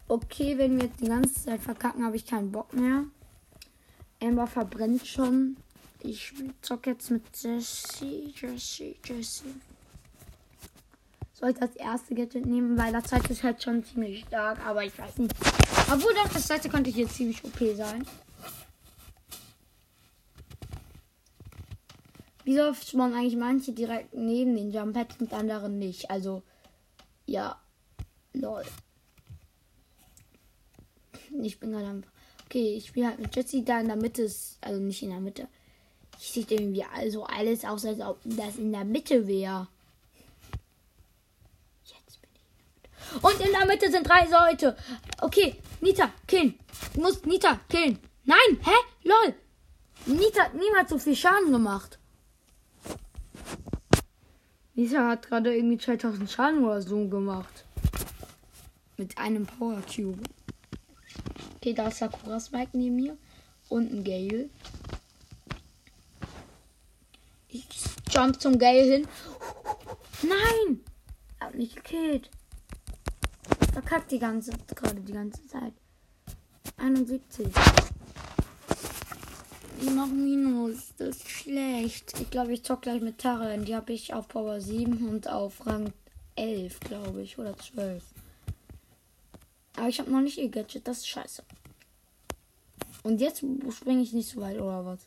Okay, 0.09 0.59
wenn 0.59 0.77
wir 0.77 0.87
jetzt 0.87 1.01
die 1.01 1.07
ganze 1.07 1.45
Zeit 1.45 1.61
verkacken, 1.61 2.05
habe 2.05 2.17
ich 2.17 2.27
keinen 2.27 2.51
Bock 2.51 2.75
mehr. 2.75 3.05
Amber 4.21 4.49
verbrennt 4.49 5.07
schon. 5.07 5.57
Ich 6.01 6.33
zocke 6.61 6.91
jetzt 6.91 7.11
mit 7.13 7.23
Jessie, 7.41 8.35
Jessie, 8.37 8.97
Jessie. 9.05 9.55
Soll 11.43 11.51
ich 11.51 11.59
das 11.59 11.75
erste 11.75 12.15
Gadget 12.15 12.47
nehmen, 12.47 12.79
weil 12.79 12.93
das 12.93 13.03
zweite 13.03 13.33
ist 13.33 13.43
halt 13.43 13.61
schon 13.61 13.83
ziemlich 13.83 14.21
stark, 14.21 14.65
aber 14.65 14.85
ich 14.85 14.97
weiß 14.97 15.19
nicht. 15.19 15.35
Obwohl 15.93 16.15
doch, 16.15 16.29
das 16.29 16.47
zweite 16.47 16.69
könnte 16.69 16.91
jetzt 16.91 17.17
ziemlich 17.17 17.43
OP 17.43 17.59
sein. 17.77 18.07
Wieso 22.45 22.73
spawnen 22.75 23.15
eigentlich 23.15 23.35
manche 23.35 23.73
direkt 23.73 24.15
neben 24.15 24.55
den 24.55 24.71
Jump 24.71 24.95
Pads 24.95 25.17
und 25.19 25.33
andere 25.33 25.69
nicht? 25.69 26.09
Also, 26.13 26.45
ja. 27.27 27.61
Lol. 28.35 28.63
Ich 31.43 31.59
bin 31.59 31.73
gerade 31.73 31.89
einfach. 31.89 32.13
Okay, 32.45 32.77
ich 32.77 32.87
spiele 32.87 33.09
halt 33.09 33.19
mit 33.19 33.35
Jessie 33.35 33.65
da 33.65 33.81
in 33.81 33.89
der 33.89 33.97
Mitte. 33.97 34.23
Ist, 34.23 34.59
also 34.61 34.81
nicht 34.81 35.03
in 35.03 35.11
der 35.11 35.19
Mitte. 35.19 35.49
Ich 36.21 36.29
sehe 36.29 36.47
irgendwie 36.49 36.85
also 36.85 37.25
alles 37.25 37.65
aus, 37.65 37.85
als 37.85 37.99
ob 37.99 38.21
das 38.23 38.59
in 38.59 38.71
der 38.71 38.85
Mitte 38.85 39.27
wäre. 39.27 39.67
Jetzt 41.85 42.21
bin 42.21 42.31
ich 42.35 42.43
in 42.43 42.57
der 42.57 42.67
Mitte. 42.75 42.91
Und 43.21 43.41
in 43.41 43.53
der 43.53 43.67
Mitte 43.67 43.91
sind 43.91 44.09
drei 44.09 44.27
Leute. 44.27 44.77
Okay, 45.21 45.57
Nita, 45.81 46.11
killen. 46.27 46.59
Du 46.95 47.01
musst 47.01 47.27
Nita 47.27 47.61
killen. 47.69 47.99
Nein, 48.25 48.59
hä? 48.63 48.75
Lol. 49.05 49.35
Nita 50.07 50.45
hat 50.45 50.55
niemals 50.55 50.91
so 50.91 50.99
viel 50.99 51.17
Schaden 51.17 51.53
gemacht. 51.53 51.99
Nita 54.75 55.09
hat 55.09 55.29
gerade 55.29 55.55
irgendwie 55.55 55.79
2000 55.79 56.31
Schaden 56.31 56.65
oder 56.65 56.81
so 56.81 57.07
gemacht. 57.09 57.65
Mit 58.97 59.19
einem 59.19 59.47
Power 59.47 59.83
Cube. 59.83 60.23
Okay, 61.57 61.75
da 61.75 61.89
ist 61.89 61.99
Sakura 61.99 62.41
Spike 62.41 62.71
neben 62.73 62.97
mir. 62.97 63.17
Und 63.69 63.93
ein 63.93 64.05
Gale. 64.05 64.49
Ich 67.49 67.67
jump 68.11 68.41
zum 68.41 68.59
Gale 68.59 68.83
hin. 68.83 69.09
Nein! 70.23 70.81
Hat 71.39 71.55
mich 71.55 71.75
gekillt. 71.75 72.31
Verkackt 73.73 74.11
die 74.11 74.19
ganze, 74.19 74.53
gerade 74.75 75.01
die 75.01 75.13
ganze 75.13 75.47
Zeit. 75.47 75.73
71. 76.77 77.49
Ich 79.81 79.91
mach 79.91 80.09
Minus. 80.09 80.95
Das 80.99 81.17
ist 81.17 81.29
schlecht. 81.29 82.21
Ich 82.21 82.31
glaube, 82.31 82.53
ich 82.53 82.63
zock 82.63 82.83
gleich 82.83 83.01
mit 83.01 83.19
Tarren. 83.19 83.65
Die 83.65 83.75
habe 83.75 83.93
ich 83.93 84.13
auf 84.13 84.29
Power 84.29 84.61
7 84.61 85.09
und 85.09 85.27
auf 85.29 85.67
Rang 85.67 85.93
11, 86.37 86.81
glaube 86.81 87.23
ich. 87.23 87.39
Oder 87.39 87.57
12. 87.57 88.05
Aber 89.77 89.89
ich 89.89 89.99
habe 90.01 90.11
noch 90.11 90.21
nicht 90.21 90.39
ihr 90.39 90.51
Gadget. 90.51 90.87
Das 90.87 90.99
ist 90.99 91.09
scheiße. 91.09 91.43
Und 93.03 93.21
jetzt 93.21 93.43
springe 93.71 94.03
ich 94.03 94.13
nicht 94.13 94.29
so 94.29 94.41
weit, 94.41 94.61
oder 94.61 94.85
was? 94.85 95.01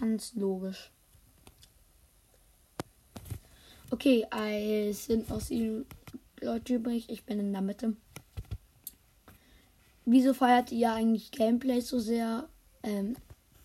Ganz 0.00 0.34
logisch. 0.34 0.90
Okay, 3.90 4.26
es 4.32 5.04
sind 5.04 5.30
aus 5.30 5.50
ihnen 5.50 5.86
Leute 6.44 6.74
übrig. 6.74 7.08
Ich 7.08 7.24
bin 7.24 7.40
in 7.40 7.52
der 7.52 7.62
Mitte. 7.62 7.94
Wieso 10.04 10.34
feiert 10.34 10.70
ihr 10.70 10.92
eigentlich 10.92 11.30
Gameplay 11.30 11.80
so 11.80 11.98
sehr? 11.98 12.48
Ähm, 12.82 13.16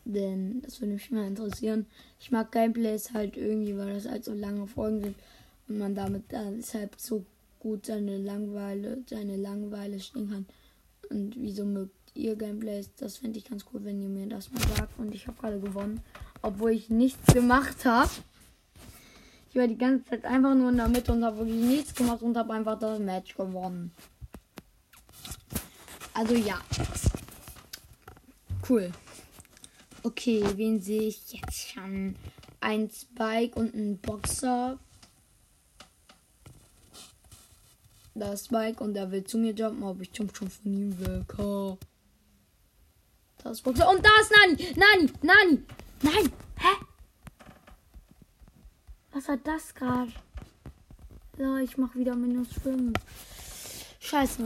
denn 0.06 0.62
das 0.62 0.80
würde 0.80 0.94
mich 0.94 1.12
mal 1.12 1.28
interessieren. 1.28 1.86
Ich 2.20 2.32
mag 2.32 2.52
Gameplays 2.52 3.14
halt 3.14 3.38
irgendwie, 3.38 3.78
weil 3.78 3.94
das 3.94 4.08
halt 4.08 4.24
so 4.24 4.34
lange 4.34 4.66
Folgen 4.66 5.02
sind 5.02 5.16
und 5.68 5.78
man 5.78 5.96
damit 5.96 6.24
deshalb 6.32 6.96
so 6.98 7.26
gut 7.60 7.86
seine 7.86 8.18
Langweile, 8.18 9.04
seine 9.08 9.36
Langeweile 9.36 10.00
stehen 10.00 10.30
kann. 10.30 10.46
Und 11.10 11.36
wieso 11.38 11.66
mögt 11.66 11.94
ihr 12.14 12.36
Gameplays? 12.36 12.90
Das 12.96 13.18
fände 13.18 13.38
ich 13.38 13.50
ganz 13.50 13.66
cool, 13.74 13.84
wenn 13.84 14.02
ihr 14.02 14.10
mir 14.10 14.28
das 14.28 14.52
mal 14.52 14.64
sagt. 14.78 14.98
Und 14.98 15.14
ich 15.14 15.28
habe 15.28 15.38
gerade 15.40 15.60
gewonnen, 15.60 16.02
obwohl 16.42 16.72
ich 16.72 16.90
nichts 16.90 17.34
gemacht 17.34 17.86
habe. 17.86 18.10
Ich 19.50 19.56
war 19.56 19.68
die 19.68 19.78
ganze 19.78 20.06
Zeit 20.06 20.26
einfach 20.26 20.54
nur 20.54 20.70
in 20.70 20.78
der 20.78 20.88
Mitte 20.88 21.12
und 21.12 21.24
habe 21.24 21.40
wirklich 21.40 21.56
nichts 21.56 21.96
gemacht 21.96 22.22
und 22.22 22.38
habe 22.38 22.54
einfach 22.54 22.78
das 22.78 23.00
Match 23.00 23.36
gewonnen. 23.36 23.92
Also 26.14 26.36
ja. 26.36 26.60
Cool. 28.68 28.92
Okay, 30.04 30.44
wen 30.56 30.80
sehe 30.80 31.04
ich 31.04 31.34
jetzt 31.34 31.70
schon? 31.70 32.16
Ein 32.62 32.92
Spike 32.92 33.60
und 33.60 33.74
ein 33.74 33.98
Boxer. 33.98 34.78
Da 38.14 38.34
ist 38.34 38.46
Spike 38.46 38.84
und 38.84 38.96
er 38.96 39.10
will 39.12 39.24
zu 39.24 39.38
mir 39.38 39.54
jumpen, 39.54 39.84
aber 39.84 40.02
ich 40.02 40.12
jump 40.14 40.36
schon 40.36 40.50
von 40.50 40.74
ihm 40.74 41.00
weg. 41.00 41.40
Oh. 41.40 41.78
Da 43.44 43.52
ist 43.52 43.64
Boxer. 43.64 43.90
Und 43.90 44.06
da 44.06 44.10
ist 44.22 44.32
Nani! 44.32 44.76
Nani! 44.76 45.12
Nani! 45.22 45.64
Nein! 46.02 46.32
Hä? 46.58 46.89
Was 49.12 49.28
war 49.28 49.38
das 49.38 49.74
gerade? 49.74 50.12
Ja, 51.38 51.58
ich 51.58 51.78
mach 51.78 51.96
wieder 51.96 52.16
minus 52.16 52.50
5. 52.62 52.94
Scheiße. 54.00 54.46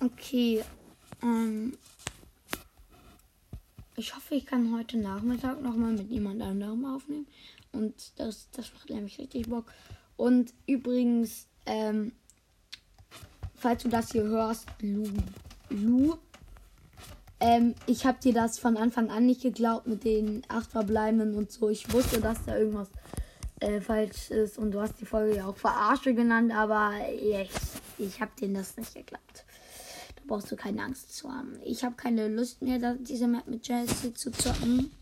Okay. 0.00 0.64
Ähm. 1.22 1.76
Ich 3.96 4.14
hoffe, 4.14 4.36
ich 4.36 4.46
kann 4.46 4.76
heute 4.76 4.96
Nachmittag 4.98 5.60
nochmal 5.60 5.92
mit 5.92 6.10
jemand 6.10 6.42
anderem 6.42 6.84
aufnehmen. 6.84 7.26
Und 7.72 7.94
das, 8.16 8.48
das 8.52 8.72
macht 8.74 8.90
nämlich 8.90 9.18
richtig 9.18 9.48
Bock. 9.48 9.72
Und 10.16 10.52
übrigens, 10.66 11.46
ähm, 11.66 12.12
falls 13.54 13.82
du 13.82 13.88
das 13.88 14.12
hier 14.12 14.24
hörst, 14.24 14.68
Lu, 14.80 15.04
Lu 15.70 16.16
ähm, 17.40 17.74
ich 17.86 18.06
habe 18.06 18.18
dir 18.20 18.32
das 18.32 18.58
von 18.58 18.76
Anfang 18.76 19.10
an 19.10 19.26
nicht 19.26 19.42
geglaubt 19.42 19.86
mit 19.86 20.04
den 20.04 20.42
acht 20.48 20.70
Verbleibenden 20.70 21.34
und 21.34 21.52
so. 21.52 21.68
Ich 21.68 21.92
wusste, 21.92 22.20
dass 22.20 22.44
da 22.44 22.56
irgendwas 22.56 22.88
äh, 23.60 23.80
falsch 23.80 24.30
ist 24.30 24.58
und 24.58 24.72
du 24.72 24.80
hast 24.80 25.00
die 25.00 25.06
Folge 25.06 25.36
ja 25.36 25.46
auch 25.46 25.56
Verarsche 25.56 26.14
genannt, 26.14 26.52
aber 26.52 26.92
ich, 27.14 27.50
ich 27.98 28.20
habe 28.20 28.32
denen 28.40 28.54
das 28.54 28.76
nicht 28.76 28.94
geglaubt 28.94 29.44
brauchst 30.28 30.52
du 30.52 30.56
keine 30.56 30.82
Angst 30.82 31.16
zu 31.16 31.32
haben. 31.32 31.58
Ich 31.64 31.82
habe 31.82 31.96
keine 31.96 32.28
Lust 32.28 32.62
mehr, 32.62 32.94
diese 33.00 33.26
Map 33.26 33.48
mit 33.48 33.66
Jessie 33.66 34.14
zu 34.14 34.30
zocken. 34.30 34.92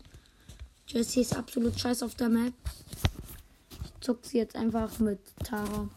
Jessie 0.87 1.21
ist 1.21 1.35
absolut 1.35 1.79
scheiß 1.79 2.01
auf 2.01 2.15
der 2.15 2.29
Map. 2.29 2.53
Ich 3.83 3.93
zock 3.99 4.25
sie 4.25 4.37
jetzt 4.37 4.55
einfach 4.55 4.97
mit 4.99 5.19
Tara. 5.43 5.89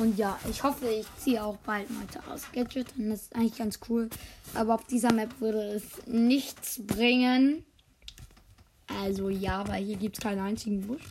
Und 0.00 0.16
ja, 0.16 0.38
ich 0.48 0.62
hoffe, 0.62 0.88
ich 0.88 1.06
ziehe 1.18 1.44
auch 1.44 1.58
bald 1.58 1.90
mal 1.90 2.06
Taras 2.06 2.50
Gadget. 2.52 2.86
Und 2.96 3.10
das 3.10 3.24
ist 3.24 3.36
eigentlich 3.36 3.58
ganz 3.58 3.78
cool. 3.90 4.08
Aber 4.54 4.74
auf 4.74 4.86
dieser 4.86 5.12
Map 5.12 5.38
würde 5.42 5.60
es 5.74 6.06
nichts 6.06 6.80
bringen. 6.86 7.66
Also 9.02 9.28
ja, 9.28 9.68
weil 9.68 9.84
hier 9.84 9.96
gibt 9.96 10.16
es 10.16 10.22
keinen 10.22 10.40
einzigen 10.40 10.86
Busch. 10.86 11.02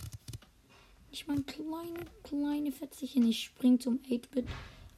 Ich 1.12 1.28
meine, 1.28 1.44
kleine, 1.44 2.00
kleine 2.24 2.72
Fetzchen. 2.72 3.30
Ich 3.30 3.44
spring 3.44 3.80
zum 3.80 4.00
8-Bit. 4.10 4.48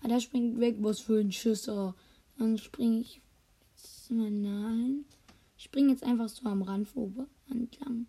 Ah, 0.04 0.08
der 0.08 0.22
springt 0.22 0.58
weg. 0.62 0.78
Was 0.80 1.02
für 1.02 1.20
ein 1.20 1.34
Schisser. 1.34 1.94
Dann 2.38 2.58
springe 2.58 3.02
ich 3.02 3.22
nein. 4.10 5.04
Ich 5.58 5.66
springe 5.66 5.92
jetzt 5.92 6.04
einfach 6.04 6.30
so 6.30 6.48
am 6.48 6.62
Rand 6.62 6.88
vorbei 6.88 7.26
entlang. 7.50 8.08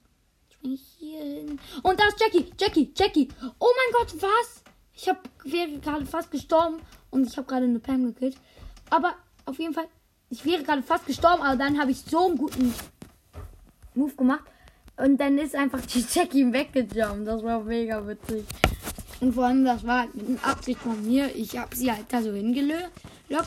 Springe 0.49 0.75
ich 0.75 0.97
hier 1.01 1.25
hin. 1.25 1.59
Und 1.83 1.99
da 1.99 2.07
ist 2.07 2.21
Jackie. 2.21 2.47
Jackie. 2.57 2.93
Jackie. 2.97 3.27
Oh 3.59 3.73
mein 3.77 4.07
Gott, 4.07 4.23
was? 4.23 4.62
Ich 4.94 5.08
habe 5.08 5.20
wäre 5.44 5.78
gerade 5.78 6.06
fast 6.06 6.30
gestorben 6.30 6.76
und 7.11 7.26
ich 7.26 7.37
habe 7.37 7.46
gerade 7.46 7.64
eine 7.64 7.78
Pam 7.78 8.04
gekillt. 8.04 8.37
Aber 8.90 9.14
auf 9.46 9.58
jeden 9.58 9.75
Fall, 9.75 9.87
ich 10.30 10.44
wäre 10.44 10.62
gerade 10.62 10.82
fast 10.82 11.06
gestorben, 11.06 11.42
aber 11.42 11.56
dann 11.56 11.80
habe 11.80 11.90
ich 11.90 12.00
so 12.00 12.26
einen 12.26 12.38
guten 12.38 12.75
Move 13.94 14.14
gemacht. 14.14 14.44
Und 14.96 15.18
dann 15.18 15.38
ist 15.38 15.54
einfach 15.54 15.80
die 15.87 16.04
Jackie 16.12 16.52
weggejumpt. 16.52 17.26
Das 17.26 17.42
war 17.42 17.62
mega 17.62 18.06
witzig. 18.06 18.44
Und 19.20 19.32
vor 19.32 19.46
allem, 19.46 19.64
das 19.64 19.84
war 19.87 20.00
halt 20.00 20.14
mit 20.14 20.28
einer 20.28 20.44
Absicht 20.44 20.80
von 20.80 21.04
mir. 21.06 21.34
Ich 21.34 21.56
habe 21.56 21.75
sie 21.75 21.90
halt 21.90 22.06
da 22.08 22.22
so 22.22 22.32
hingelockt. 22.32 22.90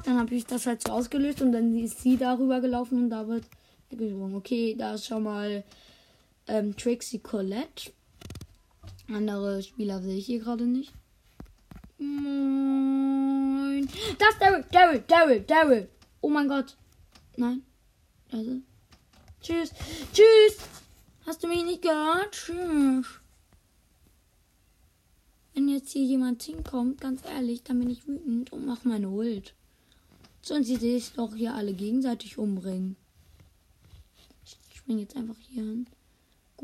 Dann 0.05 0.17
habe 0.17 0.33
ich 0.33 0.45
das 0.45 0.65
halt 0.65 0.81
so 0.81 0.93
ausgelöst 0.93 1.41
und 1.41 1.51
dann 1.51 1.77
ist 1.77 2.01
sie 2.01 2.17
darüber 2.17 2.59
gelaufen 2.61 3.03
und 3.03 3.09
da 3.09 3.27
wird 3.27 3.45
gesprungen. 3.89 4.35
Okay, 4.35 4.75
da 4.77 4.95
ist 4.95 5.05
schon 5.05 5.23
mal 5.23 5.63
ähm, 6.47 6.75
Trixie 6.75 7.19
Colette. 7.19 7.91
Andere 9.07 9.61
Spieler 9.61 10.01
sehe 10.01 10.17
ich 10.17 10.25
hier 10.25 10.39
gerade 10.39 10.63
nicht. 10.63 10.91
Moin. 11.97 13.87
Das 14.19 14.29
ist 14.33 14.41
Daryl, 14.41 14.65
Daryl, 14.71 15.03
Daryl, 15.07 15.39
Daryl. 15.41 15.89
Oh 16.21 16.29
mein 16.29 16.47
Gott. 16.47 16.75
Nein. 17.37 17.63
Also. 18.31 18.61
Tschüss. 19.41 19.71
Tschüss. 20.13 20.57
Hast 21.25 21.43
du 21.43 21.47
mich 21.47 21.63
nicht 21.63 21.81
gehört? 21.81 22.31
Tschüss. 22.31 23.05
Wenn 25.53 25.69
jetzt 25.69 25.91
hier 25.91 26.03
jemand 26.03 26.43
hinkommt, 26.43 26.99
ganz 26.99 27.23
ehrlich, 27.23 27.63
dann 27.63 27.79
bin 27.79 27.89
ich 27.89 28.05
wütend 28.07 28.51
und 28.51 28.65
mach 28.65 28.83
meine 28.83 29.09
Ult. 29.09 29.53
Sonst 30.41 30.67
sie 30.67 30.75
sich 30.75 31.13
doch 31.13 31.33
hier 31.33 31.53
alle 31.53 31.73
gegenseitig 31.73 32.37
umbringen. 32.37 32.97
Ich 34.43 34.77
spring 34.77 34.99
jetzt 34.99 35.15
einfach 35.15 35.37
hier 35.39 35.63
hin. 35.63 35.87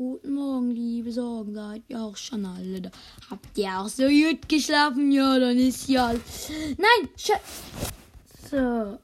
Guten 0.02 0.34
Morgen, 0.34 0.70
liebe 0.72 1.12
Sorgen. 1.12 1.54
Seid 1.54 1.82
ihr 1.86 2.00
auch 2.00 2.16
schon 2.16 2.44
alle 2.44 2.80
da? 2.80 2.90
Habt 3.30 3.56
ihr 3.56 3.70
auch 3.78 3.86
so 3.86 4.08
gut 4.08 4.48
geschlafen? 4.48 5.12
Ja, 5.12 5.38
dann 5.38 5.56
ist 5.56 5.88
ja. 5.88 6.12
Nein! 6.12 7.08
Scheiße! 7.16 8.98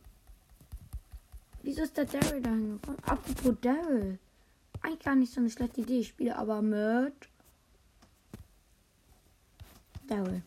Wieso 1.62 1.83
ist 1.83 1.97
der 1.97 2.05
Daryl 2.05 2.43
da 2.43 2.50
hingekommen? 2.50 2.99
Apropos 3.05 3.55
Daryl. 3.61 4.19
Eigentlich 4.83 5.05
gar 5.05 5.14
nicht 5.14 5.33
so 5.33 5.40
eine 5.40 5.50
schlechte 5.50 5.83
Idee. 5.83 6.00
Ich 6.00 6.09
spiele 6.09 6.37
aber 6.37 6.62
mit 6.62 7.14
Daryl. 10.09 10.43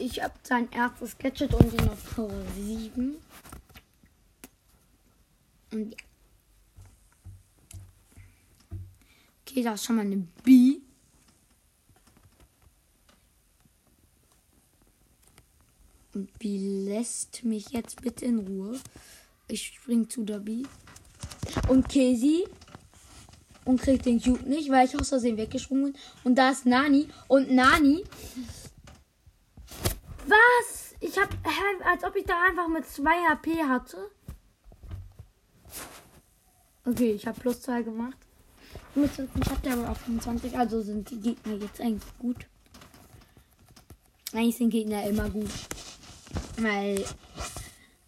Ich 0.00 0.22
habe 0.22 0.32
sein 0.42 0.70
erstes 0.72 1.18
Gadget 1.18 1.52
und 1.52 1.74
ihn 1.74 1.86
auf 1.86 2.14
Power 2.14 2.32
7. 2.56 3.14
Und 5.72 5.90
ja. 5.92 6.05
Okay, 9.48 9.62
da 9.62 9.74
ist 9.74 9.84
schon 9.84 9.96
mal 9.96 10.02
eine 10.02 10.26
B. 10.42 10.80
Und 16.14 16.36
B 16.38 16.58
lässt 16.58 17.44
mich 17.44 17.70
jetzt 17.70 18.02
bitte 18.02 18.24
in 18.24 18.38
Ruhe. 18.38 18.80
Ich 19.48 19.66
spring 19.66 20.08
zu 20.08 20.24
der 20.24 20.40
B. 20.40 20.64
Und 21.68 21.88
Casey. 21.88 22.44
Und 23.64 23.80
kriegt 23.80 24.06
den 24.06 24.20
Cube 24.20 24.48
nicht, 24.48 24.70
weil 24.70 24.86
ich 24.86 24.98
aus 24.98 25.10
Versehen 25.10 25.36
weggesprungen 25.36 25.92
bin. 25.92 26.02
Und 26.24 26.36
da 26.36 26.50
ist 26.50 26.66
Nani. 26.66 27.08
Und 27.28 27.50
Nani. 27.50 28.04
Was? 30.26 30.94
Ich 31.00 31.18
hab. 31.18 31.28
Als 31.84 32.02
ob 32.02 32.16
ich 32.16 32.24
da 32.24 32.42
einfach 32.48 32.68
mit 32.68 32.86
2 32.86 33.10
HP 33.10 33.62
hatte. 33.64 34.10
Okay, 36.84 37.12
ich 37.12 37.26
habe 37.26 37.40
plus 37.40 37.60
2 37.62 37.82
gemacht. 37.82 38.25
Ich 38.96 39.50
habe 39.50 39.88
auf 39.90 39.98
25, 39.98 40.56
also 40.56 40.80
sind 40.80 41.10
die 41.10 41.20
Gegner 41.20 41.54
jetzt 41.56 41.80
eigentlich 41.80 42.18
gut. 42.18 42.46
Eigentlich 44.32 44.56
sind 44.56 44.70
Gegner 44.70 45.06
immer 45.06 45.28
gut. 45.28 45.50
Weil 46.58 47.04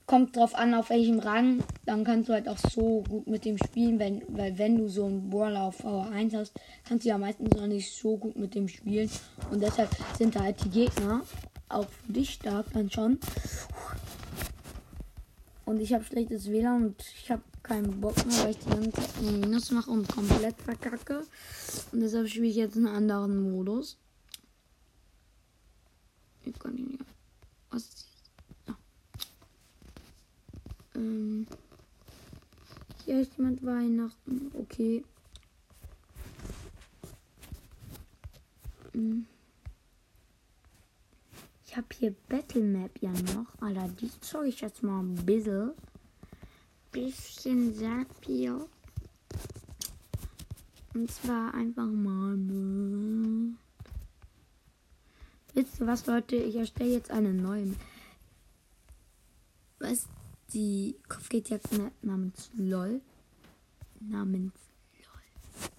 kommt 0.07 0.35
drauf 0.35 0.54
an, 0.54 0.73
auf 0.73 0.88
welchem 0.88 1.18
Rang, 1.18 1.62
dann 1.85 2.04
kannst 2.04 2.30
du 2.30 2.33
halt 2.33 2.49
auch 2.49 2.57
so 2.57 3.04
gut 3.07 3.26
mit 3.26 3.45
dem 3.45 3.59
spielen, 3.59 3.99
wenn, 3.99 4.23
weil 4.28 4.57
wenn 4.57 4.78
du 4.78 4.88
so 4.88 5.04
einen 5.04 5.28
Brawler 5.28 5.64
auf 5.64 5.85
V1 5.85 6.35
hast, 6.35 6.52
kannst 6.88 7.04
du 7.04 7.11
ja 7.11 7.18
meistens 7.18 7.54
noch 7.54 7.66
nicht 7.66 7.92
so 7.95 8.16
gut 8.16 8.37
mit 8.37 8.54
dem 8.54 8.66
spielen. 8.68 9.11
Und 9.50 9.62
deshalb 9.62 9.90
sind 10.16 10.35
da 10.35 10.40
halt 10.40 10.64
die 10.64 10.71
Gegner 10.71 11.23
auch 11.68 11.87
für 11.87 12.12
dich 12.14 12.30
stark 12.30 12.66
dann 12.73 12.90
schon. 12.90 13.18
Und 15.66 15.80
ich 15.80 15.92
habe 15.92 16.02
schlechtes 16.02 16.50
WLAN 16.50 16.87
und 16.87 17.04
ich 17.23 17.30
habe 17.30 17.42
keinen 17.69 18.01
Bock 18.01 18.17
mehr, 18.27 18.45
weil 18.45 18.51
ich 18.53 18.59
die 18.59 18.71
ganze 18.71 18.91
Zeit 18.93 19.21
Minus 19.21 19.71
mache 19.71 19.91
und 19.91 20.09
komplett 20.09 20.61
verkacke. 20.63 21.25
Und 21.93 22.01
deshalb 22.01 22.29
spiele 22.29 22.47
ich 22.47 22.57
jetzt 22.57 22.77
einen 22.77 22.89
anderen 22.89 23.53
Modus. 23.53 23.99
Ich 26.45 26.59
kann 26.59 26.77
ihn 26.79 26.93
ja. 26.99 27.05
Was 27.71 27.85
ist 27.85 28.07
ja. 28.67 28.77
ähm. 30.95 31.47
Hier 33.05 33.21
ist 33.21 33.37
jemand 33.37 33.65
Weihnachten. 33.65 34.51
Okay. 34.55 35.05
Hm. 38.93 39.27
Ich 41.67 41.76
habe 41.76 41.87
hier 41.99 42.15
Battle 42.28 42.65
Map 42.65 42.99
ja 43.00 43.13
noch. 43.35 43.47
Alter, 43.61 43.89
die 43.89 44.11
zeige 44.21 44.49
ich 44.49 44.61
jetzt 44.61 44.83
mal 44.83 45.00
ein 45.00 45.15
bisschen 45.26 45.73
bisschen 46.93 47.75
Sapir. 47.75 48.67
Und 50.95 51.11
zwar 51.11 51.55
einfach 51.55 51.87
mal. 51.87 52.39
Wisst 55.55 55.81
ihr 55.81 55.87
was, 55.87 56.07
Leute? 56.07 56.37
Ich 56.37 56.57
erstelle 56.57 56.93
jetzt 56.93 57.11
eine 57.11 57.33
neue. 57.33 57.75
Was? 59.79 60.07
Die 60.53 60.97
Kopfgeldjagd 61.09 61.69
namens 62.03 62.51
LOL. 62.57 63.01
Namens 64.01 64.55
LOL. 64.99 65.71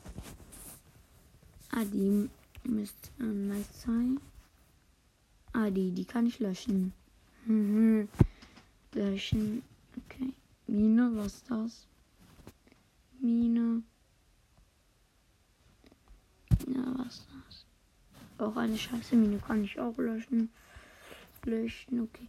Ah, 1.72 1.86
die 1.86 2.30
müsste 2.64 3.24
nice 3.24 3.82
sein. 3.82 4.20
Ah, 5.54 5.70
die, 5.70 5.92
die 5.92 6.06
kann 6.06 6.28
ich 6.28 6.40
löschen. 6.40 6.94
Mhm. 7.46 8.08
löschen. 8.94 9.64
Mine, 10.70 11.10
was 11.16 11.34
ist 11.36 11.50
das? 11.50 11.88
Mine. 13.20 13.82
Ja, 16.68 16.94
was 16.96 17.16
ist 17.16 17.28
das? 17.48 17.66
Auch 18.38 18.56
eine 18.56 18.78
scheiße 18.78 19.16
Mine 19.16 19.40
kann 19.40 19.64
ich 19.64 19.80
auch 19.80 19.98
löschen. 19.98 20.52
Löschen, 21.44 22.02
okay. 22.02 22.28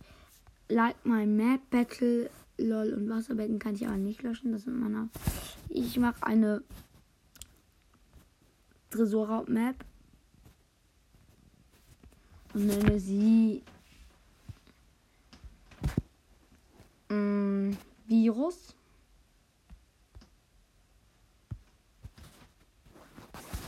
Like 0.69 1.05
my 1.05 1.27
Map 1.27 1.69
Battle, 1.69 2.31
LOL 2.57 2.95
und 2.95 3.11
Wasserbecken 3.11 3.59
kann 3.59 3.75
ich 3.75 3.87
aber 3.87 3.97
nicht 3.97 4.23
löschen. 4.23 4.53
Das 4.53 4.63
sind 4.63 4.81
meine. 4.81 5.11
Ich 5.69 5.99
mache 5.99 6.23
eine 6.23 6.63
Tresorraub-Map 8.89 9.85
und 12.55 12.67
nenne 12.67 12.99
sie 12.99 13.63
mm, 17.11 17.73
Virus. 18.11 18.75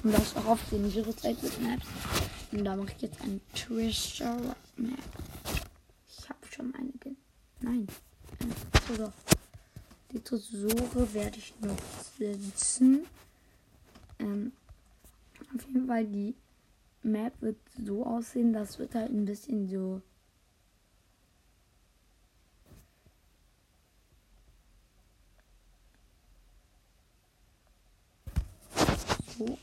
Und 0.03 0.13
das 0.13 0.37
auch 0.37 0.47
auf 0.47 0.61
den 0.71 0.93
Virus 0.93 1.23
Exit 1.23 1.63
Maps. 1.63 1.87
Und 2.51 2.65
da 2.65 2.75
mache 2.75 2.93
ich 2.97 3.03
jetzt 3.03 3.21
ein 3.23 3.41
Treasure 3.55 4.57
Map. 4.77 4.99
Ich 6.09 6.29
habe 6.29 6.41
schon 6.51 6.75
einige. 6.75 7.15
Nein. 7.61 7.87
Äh, 8.41 8.97
so 8.97 9.13
Die 10.11 10.19
Tresore 10.19 11.15
werde 11.15 11.39
ich 11.39 11.55
noch 11.61 11.79
setzen. 12.19 13.07
Ähm, 14.19 14.53
auf 15.55 15.65
jeden 15.69 15.87
Fall 15.87 16.05
die 16.05 16.35
Map 17.05 17.33
wird 17.41 17.59
so 17.85 18.05
aussehen, 18.05 18.53
das 18.53 18.81
wird 18.81 18.97
halt 18.97 19.11
ein 19.11 19.25
bisschen 19.25 19.69
so 19.69 20.03
so. 29.47 29.59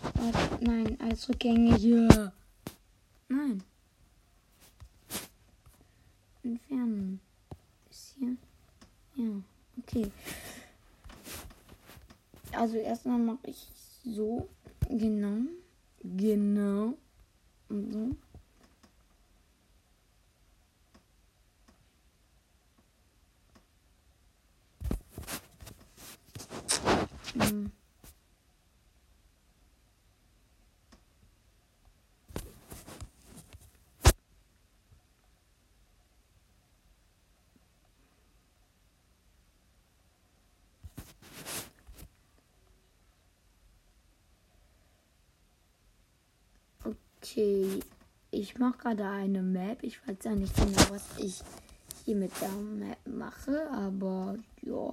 nein, 0.60 0.98
als 1.02 1.28
Rückgänge 1.30 1.78
Nein. 3.28 3.64
Entfernen. 6.44 7.20
Hier. 8.18 8.38
Ja, 9.16 9.42
okay. 9.78 10.12
Also 12.52 12.78
erstmal 12.78 13.20
mache 13.20 13.48
ich 13.48 13.68
so. 14.04 14.48
Genau. 14.90 15.42
Genau. 16.04 16.98
Und 17.70 17.94
so. 17.94 18.16
Mhm. 27.36 27.72
Okay, 47.30 47.80
ich 48.32 48.58
mache 48.58 48.78
gerade 48.80 49.08
eine 49.08 49.44
Map. 49.44 49.84
Ich 49.84 50.00
weiß 50.08 50.18
ja 50.24 50.32
nicht 50.32 50.56
genau, 50.56 50.82
was 50.90 51.04
ich 51.18 51.42
hier 52.04 52.16
mit 52.16 52.32
der 52.42 52.50
Map 52.50 52.98
mache, 53.06 53.70
aber 53.70 54.36
ja, 54.64 54.92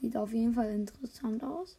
sieht 0.00 0.16
auf 0.16 0.32
jeden 0.32 0.54
Fall 0.54 0.70
interessant 0.70 1.42
aus. 1.42 1.76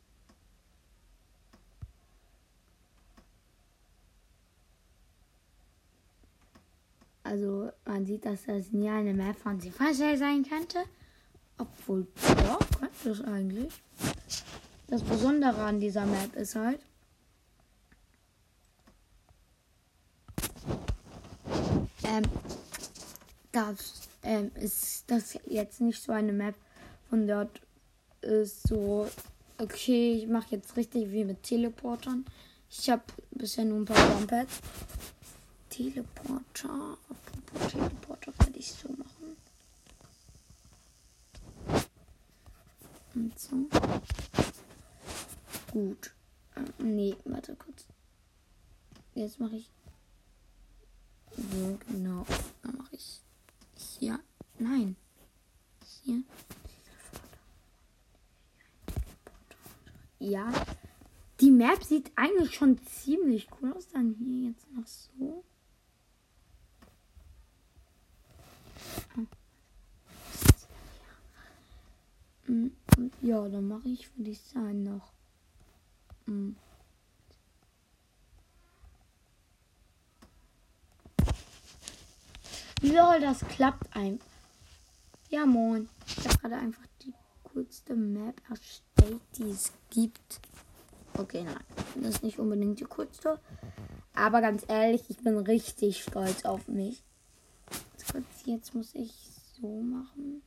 Also 7.24 7.72
man 7.86 8.06
sieht, 8.06 8.26
dass 8.26 8.46
das 8.46 8.72
nie 8.74 8.90
eine 8.90 9.14
Map 9.14 9.38
von 9.38 9.62
Supercell 9.62 10.18
sein 10.18 10.44
könnte. 10.44 10.80
Obwohl, 11.58 12.06
ja, 12.38 12.60
könnte 12.80 13.12
es 13.12 13.22
eigentlich. 13.22 13.74
Das 14.88 15.02
Besondere 15.04 15.64
an 15.64 15.80
dieser 15.80 16.06
Map 16.06 16.36
ist 16.36 16.56
halt, 16.56 16.82
ähm, 22.14 22.24
das 23.52 24.10
ähm, 24.24 24.52
ist 24.56 25.04
das 25.08 25.38
jetzt 25.48 25.82
nicht 25.82 26.02
so 26.02 26.12
eine 26.12 26.32
Map 26.32 26.56
von 27.10 27.28
dort 27.28 27.62
ist 28.22 28.68
so 28.68 29.10
okay 29.58 30.14
ich 30.14 30.28
mache 30.28 30.56
jetzt 30.56 30.78
richtig 30.78 31.12
wie 31.12 31.26
mit 31.26 31.44
Teleportern. 31.44 32.26
Ich 32.70 32.90
habe 32.90 33.04
bisher 33.32 33.66
nur 33.66 33.80
ein 33.80 33.86
paar 33.86 34.08
Bumpads 34.10 34.60
Teleporter 35.70 36.98
apropos 37.10 37.72
Teleporter 37.72 38.34
werde 38.40 38.60
ich 38.60 38.72
so 38.72 38.90
machen. 38.90 39.38
Und 43.16 43.40
so. 43.40 43.56
Gut. 45.72 46.12
Äh, 46.56 46.84
nee 46.84 47.16
warte 47.26 47.56
kurz. 47.56 47.86
Jetzt 49.16 49.40
mache 49.40 49.56
ich 49.58 49.70
so 51.36 51.80
genau 51.88 52.26
dann 52.62 52.78
mache 52.78 52.96
ich 52.96 53.22
hier 53.76 54.20
nein 54.60 54.96
hier 56.04 56.24
ja 60.20 60.52
die 61.40 61.52
Map 61.52 61.84
sieht 61.84 62.12
eigentlich 62.16 62.56
schon 62.56 62.80
ziemlich 62.86 63.48
cool 63.62 63.74
aus 63.74 63.88
dann 63.90 64.16
hier 64.16 64.50
jetzt 64.50 64.72
noch 64.74 64.88
so 64.88 65.44
ja, 73.22 73.48
dann 73.48 73.68
mache 73.68 73.88
ich, 73.88 74.16
würde 74.18 74.32
ich 74.32 74.42
sagen, 74.42 74.84
noch. 74.84 75.14
Mm. 76.26 76.52
Lol, 82.94 83.20
das 83.22 83.40
klappt 83.40 83.96
einfach. 83.96 84.28
Ja, 85.30 85.48
moin. 85.48 85.90
Ich 86.06 86.28
habe 86.28 86.38
gerade 86.38 86.56
einfach 86.58 86.84
die 87.02 87.14
coolste 87.44 87.96
Map 87.96 88.40
erstellt, 88.48 89.22
die 89.36 89.50
es 89.50 89.72
gibt. 89.90 90.40
Okay, 91.18 91.44
nein. 91.44 91.58
Das 91.96 92.16
ist 92.16 92.24
nicht 92.24 92.38
unbedingt 92.38 92.80
die 92.80 92.86
coolste. 92.86 93.40
Aber 94.14 94.42
ganz 94.42 94.64
ehrlich, 94.68 95.02
ich 95.10 95.18
bin 95.18 95.38
richtig 95.38 96.04
stolz 96.04 96.46
auf 96.46 96.68
mich. 96.68 97.02
Jetzt, 98.46 98.76
muss 98.76 98.94
ich 98.94 99.12
so 99.60 99.82
machen. 99.82 100.44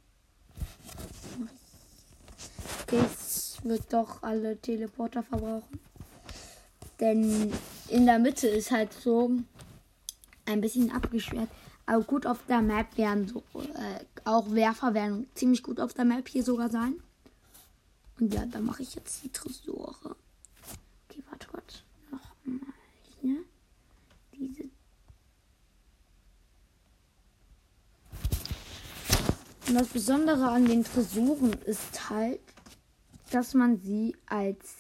Es 2.86 3.58
wird 3.64 3.92
doch 3.92 4.22
alle 4.22 4.56
Teleporter 4.60 5.24
verbrauchen. 5.24 5.80
Denn 7.00 7.52
in 7.88 8.06
der 8.06 8.20
Mitte 8.20 8.46
ist 8.46 8.70
halt 8.70 8.92
so 8.92 9.32
ein 10.44 10.60
bisschen 10.60 10.92
abgeschwert. 10.92 11.48
Aber 11.86 12.02
gut 12.02 12.26
auf 12.26 12.44
der 12.48 12.62
Map 12.62 12.96
werden 12.98 13.28
so, 13.28 13.44
äh, 13.60 14.04
auch 14.24 14.50
Werfer 14.50 14.92
werden 14.92 15.28
ziemlich 15.34 15.62
gut 15.62 15.78
auf 15.78 15.94
der 15.94 16.04
Map 16.04 16.28
hier 16.28 16.42
sogar 16.42 16.68
sein. 16.68 17.00
Und 18.18 18.34
ja, 18.34 18.44
da 18.46 18.60
mache 18.60 18.82
ich 18.82 18.94
jetzt 18.94 19.22
die 19.22 19.30
Tresore. 19.30 20.16
Okay, 21.08 21.22
warte 21.30 21.46
Gott. 21.52 21.84
Nochmal 22.10 22.72
hier. 23.20 23.36
Diese. 24.34 24.64
Und 29.68 29.74
das 29.74 29.88
Besondere 29.88 30.48
an 30.48 30.64
den 30.64 30.82
Tresoren 30.82 31.52
ist 31.64 32.08
halt, 32.08 32.40
dass 33.30 33.54
man 33.54 33.80
sie 33.80 34.16
als 34.26 34.74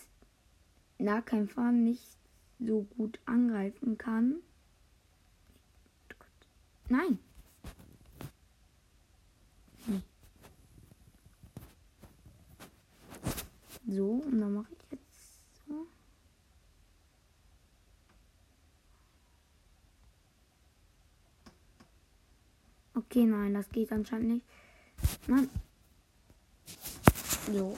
Nahkämpfer 0.98 1.72
nicht 1.72 2.16
so 2.58 2.86
gut 2.96 3.18
angreifen 3.26 3.98
kann. 3.98 4.36
Nein. 6.88 7.18
Hm. 9.86 10.02
So, 13.88 14.10
und 14.10 14.40
dann 14.40 14.54
mache 14.54 14.72
ich 14.72 14.90
jetzt 14.92 15.40
so. 15.66 15.86
Okay, 22.94 23.26
nein, 23.26 23.54
das 23.54 23.68
geht 23.68 23.90
anscheinend 23.92 24.28
nicht. 24.28 24.46
Nein. 25.26 25.50
So. 27.52 27.76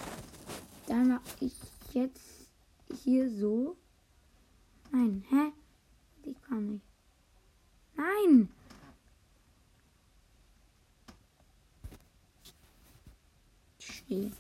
Dann 0.87 1.09
mache 1.09 1.23
ich 1.41 1.55
jetzt 1.93 2.49
hier 3.03 3.31
so. 3.31 3.77
Nein, 4.91 5.25
hä? 5.29 5.53
Ich 6.25 6.41
kann 6.43 6.67
nicht. 6.67 6.85
Nein! 7.95 8.49
Schön. 14.09 14.33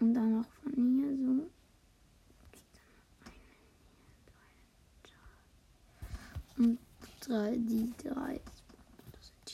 Und 0.00 0.14
dann 0.14 0.38
noch 0.38 0.46
von 0.62 0.72
hier 0.74 1.16
so. 1.16 1.50
Und 6.56 6.78
drei, 7.20 7.56
die 7.56 7.92
drei. 7.96 8.40
Das 9.12 9.26
sind 9.26 9.50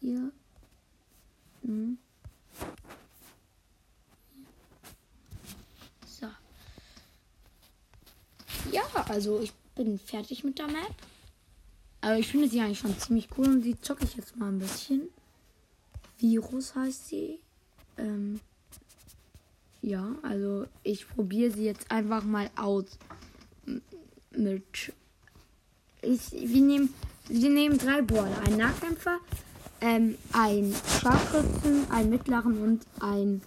hier. 0.00 0.12
Hier. 0.12 0.32
Hm. 1.62 1.98
So. 6.06 6.28
Ja, 8.70 8.82
also 9.14 9.38
ich 9.40 9.52
bin 9.76 9.96
fertig 9.96 10.42
mit 10.42 10.58
der 10.58 10.66
Map. 10.66 10.94
Aber 12.00 12.18
ich 12.18 12.26
finde 12.26 12.48
sie 12.48 12.60
eigentlich 12.60 12.80
schon 12.80 12.98
ziemlich 12.98 13.28
cool 13.38 13.46
und 13.46 13.62
die 13.62 13.80
zocke 13.80 14.04
ich 14.04 14.16
jetzt 14.16 14.36
mal 14.36 14.48
ein 14.48 14.58
bisschen. 14.58 15.02
Virus 16.18 16.74
heißt 16.74 17.08
sie. 17.08 17.38
Ähm, 17.96 18.40
ja, 19.82 20.16
also 20.22 20.66
ich 20.82 21.08
probiere 21.08 21.52
sie 21.52 21.64
jetzt 21.64 21.90
einfach 21.92 22.24
mal 22.24 22.50
aus. 22.56 22.98
Mit. 24.32 24.92
Ich, 26.02 26.32
wir, 26.32 26.60
nehmen, 26.60 26.92
wir 27.28 27.50
nehmen 27.50 27.78
drei 27.78 28.02
Border. 28.02 28.40
Einen 28.44 28.58
Nahkämpfer, 28.58 29.18
ähm, 29.80 30.18
einen 30.32 30.74
Scharfschützen, 31.00 31.88
einen 31.90 32.10
mittleren 32.10 32.60
und 32.60 32.86
einen 33.00 33.42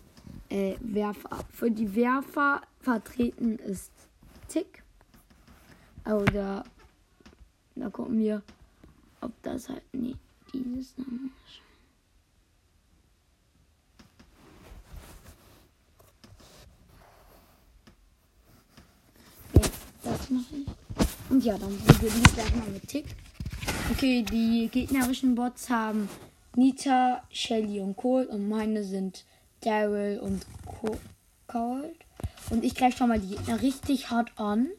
äh, 0.49 0.75
Werfer. 0.79 1.45
Für 1.51 1.69
die 1.69 1.93
Werfer 1.93 2.61
vertreten 2.79 3.59
ist 3.59 3.91
Tick. 4.47 4.86
Oder 6.07 6.63
da 7.75 7.89
gucken 7.89 8.17
wir, 8.19 8.41
ob 9.19 9.31
das 9.43 9.67
halt. 9.67 9.83
Nee, 9.91 10.15
dieses 10.53 10.97
nochmal. 10.97 11.29
Ja, 19.53 19.61
das 20.03 20.29
mache 20.29 20.55
ich. 20.55 20.67
Und 21.29 21.43
ja, 21.43 21.57
dann 21.57 21.77
beginnen 21.77 22.23
wir 22.23 22.33
gleich 22.33 22.55
mal 22.55 22.69
mit 22.69 22.87
Tick. 22.87 23.05
Okay, 23.91 24.23
die 24.23 24.69
gegnerischen 24.71 25.35
Bots 25.35 25.69
haben 25.69 26.07
Nita, 26.55 27.21
Shelly 27.31 27.81
und 27.81 27.97
Cole 27.97 28.27
und 28.27 28.47
meine 28.47 28.83
sind 28.83 29.25
Daryl 29.59 30.19
und 30.19 30.45
Co 30.65 30.97
Cold. 31.47 31.95
Und 32.49 32.63
ich 32.63 32.75
greife 32.75 32.97
schon 32.97 33.09
mal 33.09 33.19
die 33.19 33.35
Gegner 33.35 33.61
richtig 33.61 34.09
hart 34.09 34.31
an. 34.37 34.69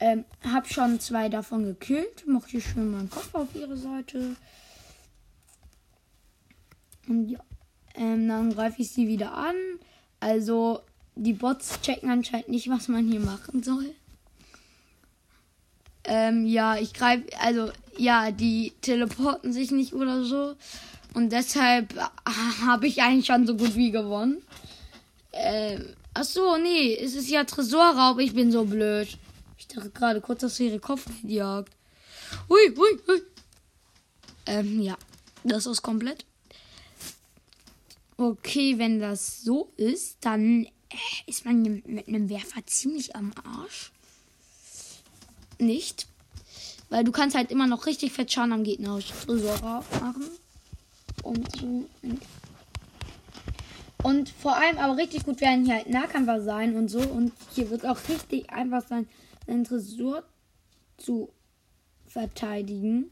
Ähm, 0.00 0.24
hab 0.44 0.68
schon 0.68 1.00
zwei 1.00 1.28
davon 1.28 1.64
gekillt. 1.64 2.24
Hier 2.46 2.60
schön 2.60 2.90
meinen 2.90 3.10
Kopf 3.10 3.34
auf 3.34 3.48
ihre 3.54 3.76
Seite. 3.76 4.36
Und 7.08 7.28
ja, 7.28 7.40
ähm, 7.94 8.28
dann 8.28 8.54
greife 8.54 8.82
ich 8.82 8.90
sie 8.90 9.08
wieder 9.08 9.32
an. 9.34 9.56
Also, 10.20 10.82
die 11.16 11.32
Bots 11.32 11.80
checken 11.80 12.10
anscheinend 12.10 12.48
nicht, 12.48 12.68
was 12.70 12.88
man 12.88 13.08
hier 13.08 13.20
machen 13.20 13.62
soll. 13.62 13.94
Ähm, 16.04 16.46
ja, 16.46 16.76
ich 16.76 16.94
greife, 16.94 17.24
also, 17.40 17.70
ja, 17.96 18.30
die 18.30 18.72
teleporten 18.80 19.52
sich 19.52 19.72
nicht 19.72 19.94
oder 19.94 20.24
so. 20.24 20.54
Und 21.14 21.32
deshalb 21.32 21.96
äh, 21.96 22.00
habe 22.64 22.86
ich 22.86 23.02
eigentlich 23.02 23.26
schon 23.26 23.46
so 23.46 23.56
gut 23.56 23.74
wie 23.74 23.90
gewonnen. 23.90 24.42
Ähm, 25.32 25.94
ach 26.14 26.24
so, 26.24 26.56
nee, 26.56 26.94
es 26.94 27.14
ist 27.14 27.28
ja 27.28 27.44
Tresorraub. 27.44 28.20
Ich 28.20 28.34
bin 28.34 28.52
so 28.52 28.64
blöd. 28.64 29.18
Dachte 29.74 29.90
gerade 29.90 30.20
kurz, 30.20 30.40
dass 30.40 30.60
ihre 30.60 30.78
Kopfgeld 30.78 31.24
jagt. 31.24 31.76
Hui, 32.48 32.74
hui, 32.76 33.00
hui. 33.06 33.22
Ähm, 34.46 34.80
ja, 34.80 34.96
das 35.44 35.66
ist 35.66 35.82
komplett. 35.82 36.24
Okay, 38.16 38.78
wenn 38.78 38.98
das 38.98 39.42
so 39.42 39.72
ist, 39.76 40.18
dann 40.22 40.64
äh, 40.64 40.96
ist 41.26 41.44
man 41.44 41.82
mit 41.86 42.08
einem 42.08 42.28
Werfer 42.28 42.64
ziemlich 42.66 43.14
am 43.14 43.32
Arsch. 43.44 43.92
Nicht. 45.58 46.06
Weil 46.88 47.04
du 47.04 47.12
kannst 47.12 47.36
halt 47.36 47.50
immer 47.50 47.66
noch 47.66 47.86
richtig 47.86 48.12
fett 48.12 48.32
Schaden 48.32 48.52
am 48.52 48.64
Gegner 48.64 48.98
machen. 50.00 50.28
Und. 51.22 51.88
Und 54.04 54.28
vor 54.28 54.56
allem 54.56 54.78
aber 54.78 54.96
richtig 54.96 55.24
gut 55.24 55.40
werden 55.40 55.64
hier 55.64 55.74
halt 55.74 55.90
Nahkämpfer 55.90 56.40
sein 56.40 56.76
und 56.76 56.88
so. 56.88 57.00
Und 57.00 57.32
hier 57.54 57.68
wird 57.70 57.84
auch 57.84 57.98
richtig 58.08 58.48
einfach 58.50 58.86
sein, 58.86 59.08
seinen 59.48 59.64
Tresor 59.64 60.22
zu 60.98 61.32
verteidigen. 62.06 63.10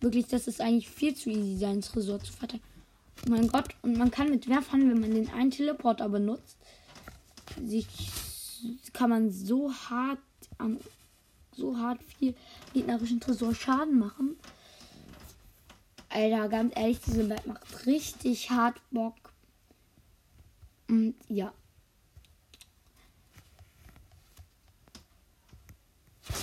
Wirklich, 0.00 0.26
das 0.26 0.46
ist 0.46 0.60
eigentlich 0.60 0.88
viel 0.88 1.14
zu 1.14 1.28
easy, 1.30 1.58
seinen 1.58 1.82
Tresor 1.82 2.20
zu 2.20 2.32
verteidigen. 2.32 2.64
Oh 3.26 3.30
mein 3.30 3.48
Gott, 3.48 3.74
und 3.82 3.96
man 3.96 4.10
kann 4.10 4.30
mit 4.30 4.48
Werfern, 4.48 4.90
wenn 4.90 5.00
man 5.00 5.14
den 5.14 5.30
einen 5.30 5.50
Teleporter 5.50 6.08
benutzt, 6.08 6.56
sich 7.62 7.86
kann 8.92 9.10
man 9.10 9.30
so 9.30 9.72
hart 9.72 10.18
am 10.58 10.78
so 11.56 11.76
hart 11.78 12.02
viel 12.02 12.34
gegnerischen 12.72 13.20
Tresor 13.20 13.54
Schaden 13.54 13.98
machen. 13.98 14.36
Alter, 16.08 16.48
ganz 16.48 16.72
ehrlich, 16.76 17.00
diese 17.06 17.24
Map 17.24 17.46
macht 17.46 17.86
richtig 17.86 18.50
hart 18.50 18.80
Bock. 18.90 19.14
Und 20.88 21.14
ja. 21.28 21.52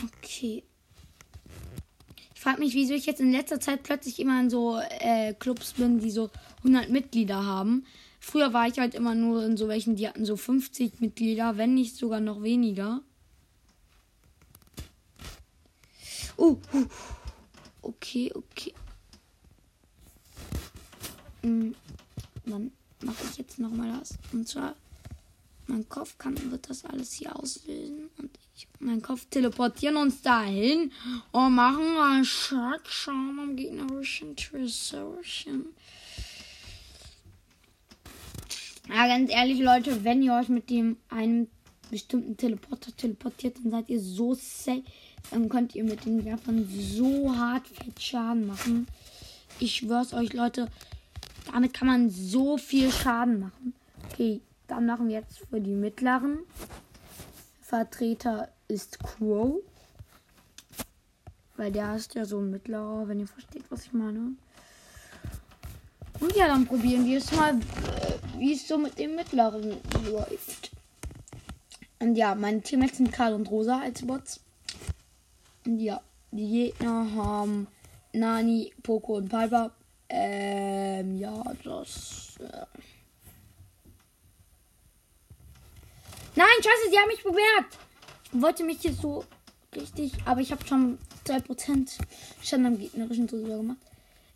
Okay. 0.03 0.63
Ich 2.33 2.41
frage 2.41 2.59
mich, 2.59 2.73
wieso 2.73 2.93
ich 2.93 3.05
jetzt 3.05 3.21
in 3.21 3.31
letzter 3.31 3.59
Zeit 3.59 3.83
plötzlich 3.83 4.19
immer 4.19 4.39
in 4.39 4.49
so 4.49 4.79
äh, 4.79 5.33
Clubs 5.35 5.73
bin, 5.73 5.99
die 5.99 6.09
so 6.09 6.31
100 6.59 6.89
Mitglieder 6.89 7.45
haben. 7.45 7.85
Früher 8.19 8.53
war 8.53 8.67
ich 8.67 8.79
halt 8.79 8.95
immer 8.95 9.15
nur 9.15 9.45
in 9.45 9.57
so 9.57 9.67
welchen, 9.67 9.95
die 9.95 10.07
hatten 10.07 10.25
so 10.25 10.37
50 10.37 11.01
Mitglieder, 11.01 11.57
wenn 11.57 11.73
nicht 11.73 11.95
sogar 11.95 12.19
noch 12.19 12.43
weniger. 12.43 13.01
Uh, 16.37 16.57
uh. 16.73 16.85
Okay, 17.81 18.31
okay. 18.33 18.73
Hm, 21.41 21.75
dann 22.45 22.71
mache 23.03 23.23
ich 23.29 23.37
jetzt 23.37 23.59
noch 23.59 23.71
mal 23.71 23.99
das. 23.99 24.17
Und 24.31 24.47
zwar, 24.47 24.75
mein 25.67 25.87
Kopf 25.89 26.17
kann, 26.17 26.51
wird 26.51 26.69
das 26.69 26.85
alles 26.85 27.13
hier 27.13 27.35
auslösen. 27.35 28.09
Und 28.17 28.29
ich, 28.37 28.50
mein 28.79 29.01
Kopf 29.01 29.25
teleportieren 29.29 29.97
uns 29.97 30.21
dahin 30.21 30.91
und 31.31 31.53
machen 31.55 31.97
einen 31.97 32.25
Schaden 32.25 33.39
am 33.39 33.55
gegnerischen 33.55 34.35
Tresorchen. 34.35 35.67
Ja, 38.89 39.07
ganz 39.07 39.31
ehrlich, 39.31 39.59
Leute, 39.59 40.03
wenn 40.03 40.21
ihr 40.21 40.33
euch 40.33 40.49
mit 40.49 40.69
dem 40.69 40.97
einen 41.09 41.49
bestimmten 41.89 42.35
Teleporter 42.35 42.95
teleportiert, 42.95 43.57
dann 43.57 43.71
seid 43.71 43.89
ihr 43.89 43.99
so 43.99 44.33
safe. 44.33 44.83
Dann 45.29 45.49
könnt 45.49 45.75
ihr 45.75 45.83
mit 45.83 46.05
den 46.05 46.25
Werfern 46.25 46.67
so 46.67 47.35
hart 47.35 47.67
fett 47.67 48.01
Schaden 48.01 48.47
machen. 48.47 48.87
Ich 49.59 49.75
schwör's 49.75 50.13
euch, 50.13 50.33
Leute, 50.33 50.67
damit 51.51 51.73
kann 51.73 51.87
man 51.87 52.09
so 52.09 52.57
viel 52.57 52.91
Schaden 52.91 53.39
machen. 53.41 53.73
Okay, 54.09 54.41
dann 54.67 54.85
machen 54.85 55.07
wir 55.07 55.19
jetzt 55.19 55.39
für 55.49 55.61
die 55.61 55.75
mittleren. 55.75 56.39
Vertreter 57.71 58.49
ist 58.67 58.99
Crow. 58.99 59.61
Weil 61.55 61.71
der 61.71 61.95
ist 61.95 62.13
ja 62.15 62.25
so 62.25 62.39
ein 62.39 62.51
mittlerer, 62.51 63.07
wenn 63.07 63.21
ihr 63.21 63.27
versteht, 63.27 63.63
was 63.69 63.85
ich 63.85 63.93
meine. 63.93 64.33
Und 66.19 66.35
ja, 66.35 66.47
dann 66.47 66.65
probieren 66.65 67.05
wir 67.05 67.19
es 67.19 67.31
mal, 67.31 67.57
wie 68.37 68.53
es 68.53 68.67
so 68.67 68.77
mit 68.77 68.99
dem 68.99 69.15
mittleren 69.15 69.77
läuft. 70.05 70.71
Und 71.99 72.15
ja, 72.15 72.35
meine 72.35 72.61
Teammates 72.61 72.97
sind 72.97 73.13
Karl 73.13 73.33
und 73.35 73.49
Rosa 73.49 73.79
als 73.79 74.05
Bots. 74.05 74.41
Und 75.65 75.79
ja, 75.79 76.01
die 76.31 76.49
Gegner 76.49 77.07
haben 77.15 77.67
Nani, 78.11 78.73
Poco 78.83 79.15
und 79.15 79.29
Piper. 79.29 79.71
Ähm, 80.09 81.15
ja, 81.15 81.41
das. 81.63 82.35
Äh 82.41 82.65
Nein, 86.35 86.47
scheiße, 86.57 86.89
sie 86.89 86.97
haben 86.97 87.07
mich 87.07 87.23
bemerkt. 87.23 87.77
Ich 88.33 88.41
wollte 88.41 88.63
mich 88.63 88.79
hier 88.81 88.93
so 88.93 89.25
richtig, 89.75 90.13
aber 90.25 90.39
ich 90.41 90.51
habe 90.51 90.65
schon 90.65 90.97
2% 91.25 91.99
Schaden 92.41 92.65
am 92.65 92.77
gegnerischen 92.77 93.27
Tresor 93.27 93.57
gemacht. 93.57 93.77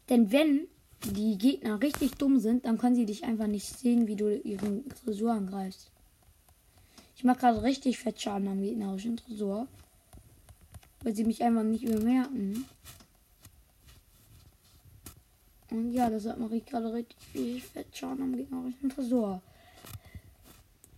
Denn 0.10 0.31
wenn 0.31 0.67
die 1.03 1.38
Gegner 1.38 1.81
richtig 1.81 2.15
dumm 2.15 2.39
sind, 2.39 2.65
dann 2.65 2.77
können 2.77 2.95
sie 2.95 3.05
dich 3.05 3.23
einfach 3.23 3.47
nicht 3.47 3.67
sehen, 3.67 4.08
wie 4.08 4.15
du 4.15 4.36
ihren 4.36 4.89
Tresor 4.89 5.34
angreifst. 5.34 5.89
Ich 7.15 7.23
mache 7.23 7.39
gerade 7.39 7.63
richtig 7.63 7.97
fett 7.97 8.21
Schaden 8.21 8.47
am 8.47 8.62
gegnerischen 8.62 9.17
Tresor. 9.17 9.67
Weil 11.01 11.15
sie 11.15 11.23
mich 11.23 11.43
einfach 11.43 11.63
nicht 11.63 11.86
bemerken. 11.86 12.65
Und 15.69 15.93
ja, 15.93 16.10
deshalb 16.10 16.39
mache 16.39 16.58
ich 16.58 16.65
gerade 16.65 16.91
richtig 16.91 17.17
viel 17.31 17.62
fett 17.62 17.95
Schaden 17.95 18.23
am 18.23 18.36
gegnerischen 18.36 18.89
Tresor. 18.89 19.41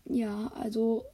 Ja, 0.10 0.48
also 0.56 1.06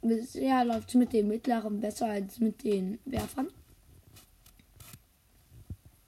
bisher 0.00 0.64
läuft 0.64 0.88
es 0.88 0.94
mit 0.94 1.12
den 1.12 1.28
mittleren 1.28 1.80
besser 1.80 2.06
als 2.06 2.40
mit 2.40 2.64
den 2.64 2.98
Werfern. 3.04 3.48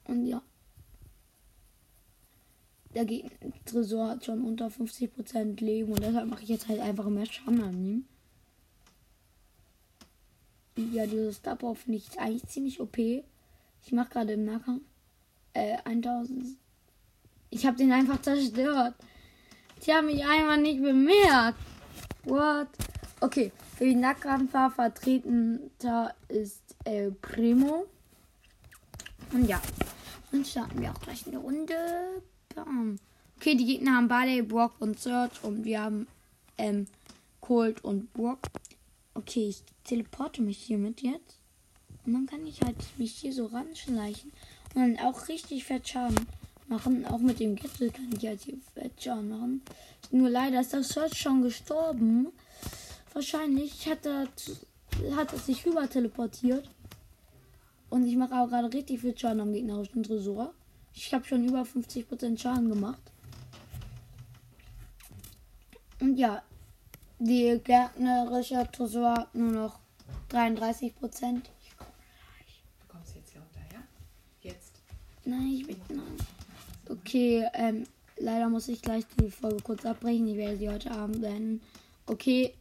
Und 0.07 0.27
ja. 0.27 0.43
Der 2.95 3.05
Gegner 3.05 3.31
Tresor 3.65 4.09
hat 4.11 4.25
schon 4.25 4.45
unter 4.45 4.69
50% 4.69 5.61
Leben 5.61 5.93
und 5.93 6.01
deshalb 6.01 6.29
mache 6.29 6.43
ich 6.43 6.49
jetzt 6.49 6.69
halt 6.69 6.81
einfach 6.81 7.09
mehr 7.09 7.27
Schaden 7.27 7.61
an 7.63 7.75
ihm. 7.75 8.05
Ja, 10.93 11.07
dieses 11.07 11.37
Star 11.37 11.57
finde 11.75 11.99
ich 11.99 12.19
eigentlich 12.19 12.47
ziemlich 12.47 12.81
OP. 12.81 12.99
Ich 12.99 13.93
mache 13.93 14.11
gerade 14.11 14.33
im 14.33 14.45
Nahkampf 14.45 14.83
äh, 15.53 15.77
1000. 15.85 16.57
Ich 17.51 17.67
habe 17.67 17.77
den 17.77 17.93
einfach 17.93 18.21
zerstört. 18.21 18.95
Die 19.85 19.93
haben 19.93 20.07
mich 20.07 20.25
einfach 20.25 20.57
nicht 20.57 20.83
bemerkt. 20.83 21.59
What? 22.25 22.69
Okay, 23.21 23.53
für 23.77 23.85
die 23.85 23.95
Nahkampfer 23.95 24.71
vertreten 24.71 25.71
da 25.79 26.13
ist 26.29 26.63
El 26.85 27.13
Primo. 27.13 27.87
Und 29.33 29.49
ja, 29.49 29.61
dann 30.31 30.45
starten 30.45 30.81
wir 30.81 30.91
auch 30.91 31.01
gleich 31.01 31.27
eine 31.27 31.39
Runde. 31.39 31.75
Bam. 32.55 32.99
Okay, 33.37 33.57
die 33.57 33.67
Gegner 33.67 33.97
haben 33.97 34.09
Barley, 34.09 34.43
Brock 34.43 34.75
und 34.79 34.99
Search 34.99 35.43
und 35.43 35.65
wir 35.65 35.83
haben 35.83 36.07
ähm, 36.57 36.87
Cold 37.41 37.85
und 37.85 38.13
Brock. 38.13 38.41
Okay, 39.15 39.49
ich 39.49 39.63
teleporte 39.85 40.41
mich 40.41 40.59
hiermit 40.59 41.03
jetzt. 41.03 41.39
Und 42.07 42.15
dann 42.15 42.27
kann 42.27 42.47
ich 42.47 42.63
halt 42.63 42.77
mich 42.99 43.13
hier 43.13 43.33
so 43.33 43.47
ranschleichen 43.47 44.33
und 44.75 44.97
dann 44.97 45.07
auch 45.07 45.29
richtig 45.29 45.65
fett 45.65 45.89
Schaden 45.89 46.27
machen. 46.69 47.07
Auch 47.07 47.19
mit 47.19 47.41
dem 47.41 47.57
Gipfel 47.57 47.91
kann 47.91 48.11
ich 48.17 48.27
halt 48.27 48.43
hier 48.43 48.57
fett 48.75 49.03
Schaden 49.03 49.29
machen. 49.29 49.63
Nur 50.11 50.31
leider 50.31 50.61
ist 50.61 50.73
das 50.73 50.89
Search 50.89 51.15
schon 51.19 51.43
gestorben. 51.43 52.29
Wahrscheinlich 53.13 53.89
hat 53.89 54.07
er, 54.07 54.29
hat 55.17 55.33
er 55.33 55.39
sich 55.39 55.65
rüber 55.67 55.89
teleportiert. 55.89 56.69
Und 57.91 58.07
ich 58.07 58.17
mache 58.17 58.35
auch 58.35 58.49
gerade 58.49 58.73
richtig 58.73 59.01
viel 59.01 59.17
Schaden 59.17 59.41
am 59.41 59.53
gegnerischen 59.53 60.03
Tresor. 60.03 60.53
Ich 60.95 61.13
habe 61.13 61.25
schon 61.25 61.45
über 61.45 61.63
50% 61.63 62.39
Schaden 62.39 62.69
gemacht. 62.69 63.03
Und 66.01 66.17
ja, 66.17 66.43
die 67.19 67.61
gärtnerische 67.63 68.69
Tresor 68.73 69.15
hat 69.15 69.35
nur 69.35 69.53
noch 69.53 69.79
33%. 70.31 70.93
Ich 71.63 71.77
komme 71.77 71.91
gleich. 71.97 72.63
Du 72.81 72.87
kommst 72.89 73.15
jetzt 73.15 73.31
hier 73.33 73.41
runter, 73.41 73.61
ja? 73.73 73.83
Jetzt. 74.43 74.83
Nein, 75.25 75.53
ich 75.53 75.67
bin. 75.67 75.77
Nein. 75.89 76.17
Okay, 76.89 77.49
ähm, 77.55 77.87
leider 78.19 78.49
muss 78.49 78.69
ich 78.69 78.83
gleich 78.83 79.05
die 79.21 79.31
Folge 79.31 79.63
kurz 79.63 79.85
abbrechen. 79.85 80.27
Ich 80.29 80.37
werde 80.37 80.57
sie 80.57 80.69
heute 80.69 80.91
Abend 80.91 81.21
beenden. 81.21 81.61
Okay, 82.07 82.55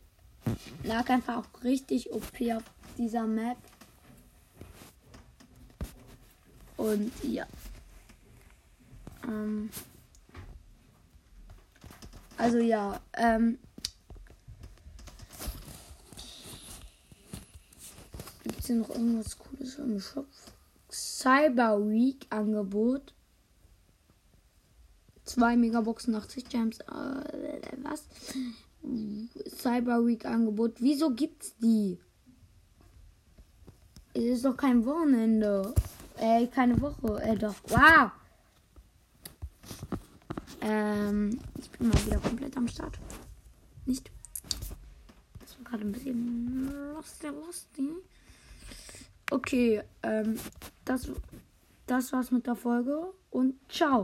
lag 0.83 1.09
einfach 1.09 1.37
auch 1.37 1.63
richtig 1.63 2.11
OP 2.11 2.41
auf 2.55 2.63
dieser 2.97 3.25
Map. 3.25 3.57
Und 6.77 7.11
ja. 7.23 7.45
Ähm, 9.25 9.69
also 12.37 12.57
ja, 12.57 12.99
ähm, 13.13 13.57
gibt 18.43 18.59
es 18.59 18.67
hier 18.67 18.75
noch 18.75 18.89
irgendwas 18.89 19.37
Cooles 19.37 19.75
im 19.75 19.99
Shop? 19.99 20.27
Cyber 20.89 21.79
Week 21.89 22.25
Angebot. 22.29 23.13
Zwei 25.25 25.55
Megaboxen 25.55 26.15
80 26.15 26.49
Gems. 26.49 26.79
Äh, 26.79 27.61
was? 27.81 28.03
Cyber 29.47 30.05
Week 30.05 30.25
Angebot. 30.25 30.75
Wieso 30.79 31.11
gibt's 31.11 31.55
die? 31.57 31.97
Es 34.13 34.23
ist 34.23 34.45
doch 34.45 34.57
kein 34.57 34.85
Wochenende. 34.85 35.73
Äh, 36.17 36.47
keine 36.47 36.79
Woche. 36.81 37.21
Äh, 37.23 37.37
doch. 37.37 37.55
Wow. 37.67 38.11
Ähm, 40.61 41.39
ich 41.59 41.69
bin 41.71 41.89
mal 41.89 42.05
wieder 42.05 42.17
komplett 42.17 42.55
am 42.55 42.67
Start. 42.67 42.97
Nicht? 43.85 44.11
Das 45.39 45.57
war 45.57 45.65
gerade 45.65 45.83
ein 45.83 45.91
bisschen 45.91 46.93
lustig, 46.93 47.31
lustig. 47.45 47.89
Okay, 49.31 49.81
ähm, 50.03 50.37
das, 50.85 51.09
das 51.87 52.13
war's 52.13 52.31
mit 52.31 52.45
der 52.45 52.55
Folge 52.55 53.13
und 53.31 53.55
ciao. 53.69 54.01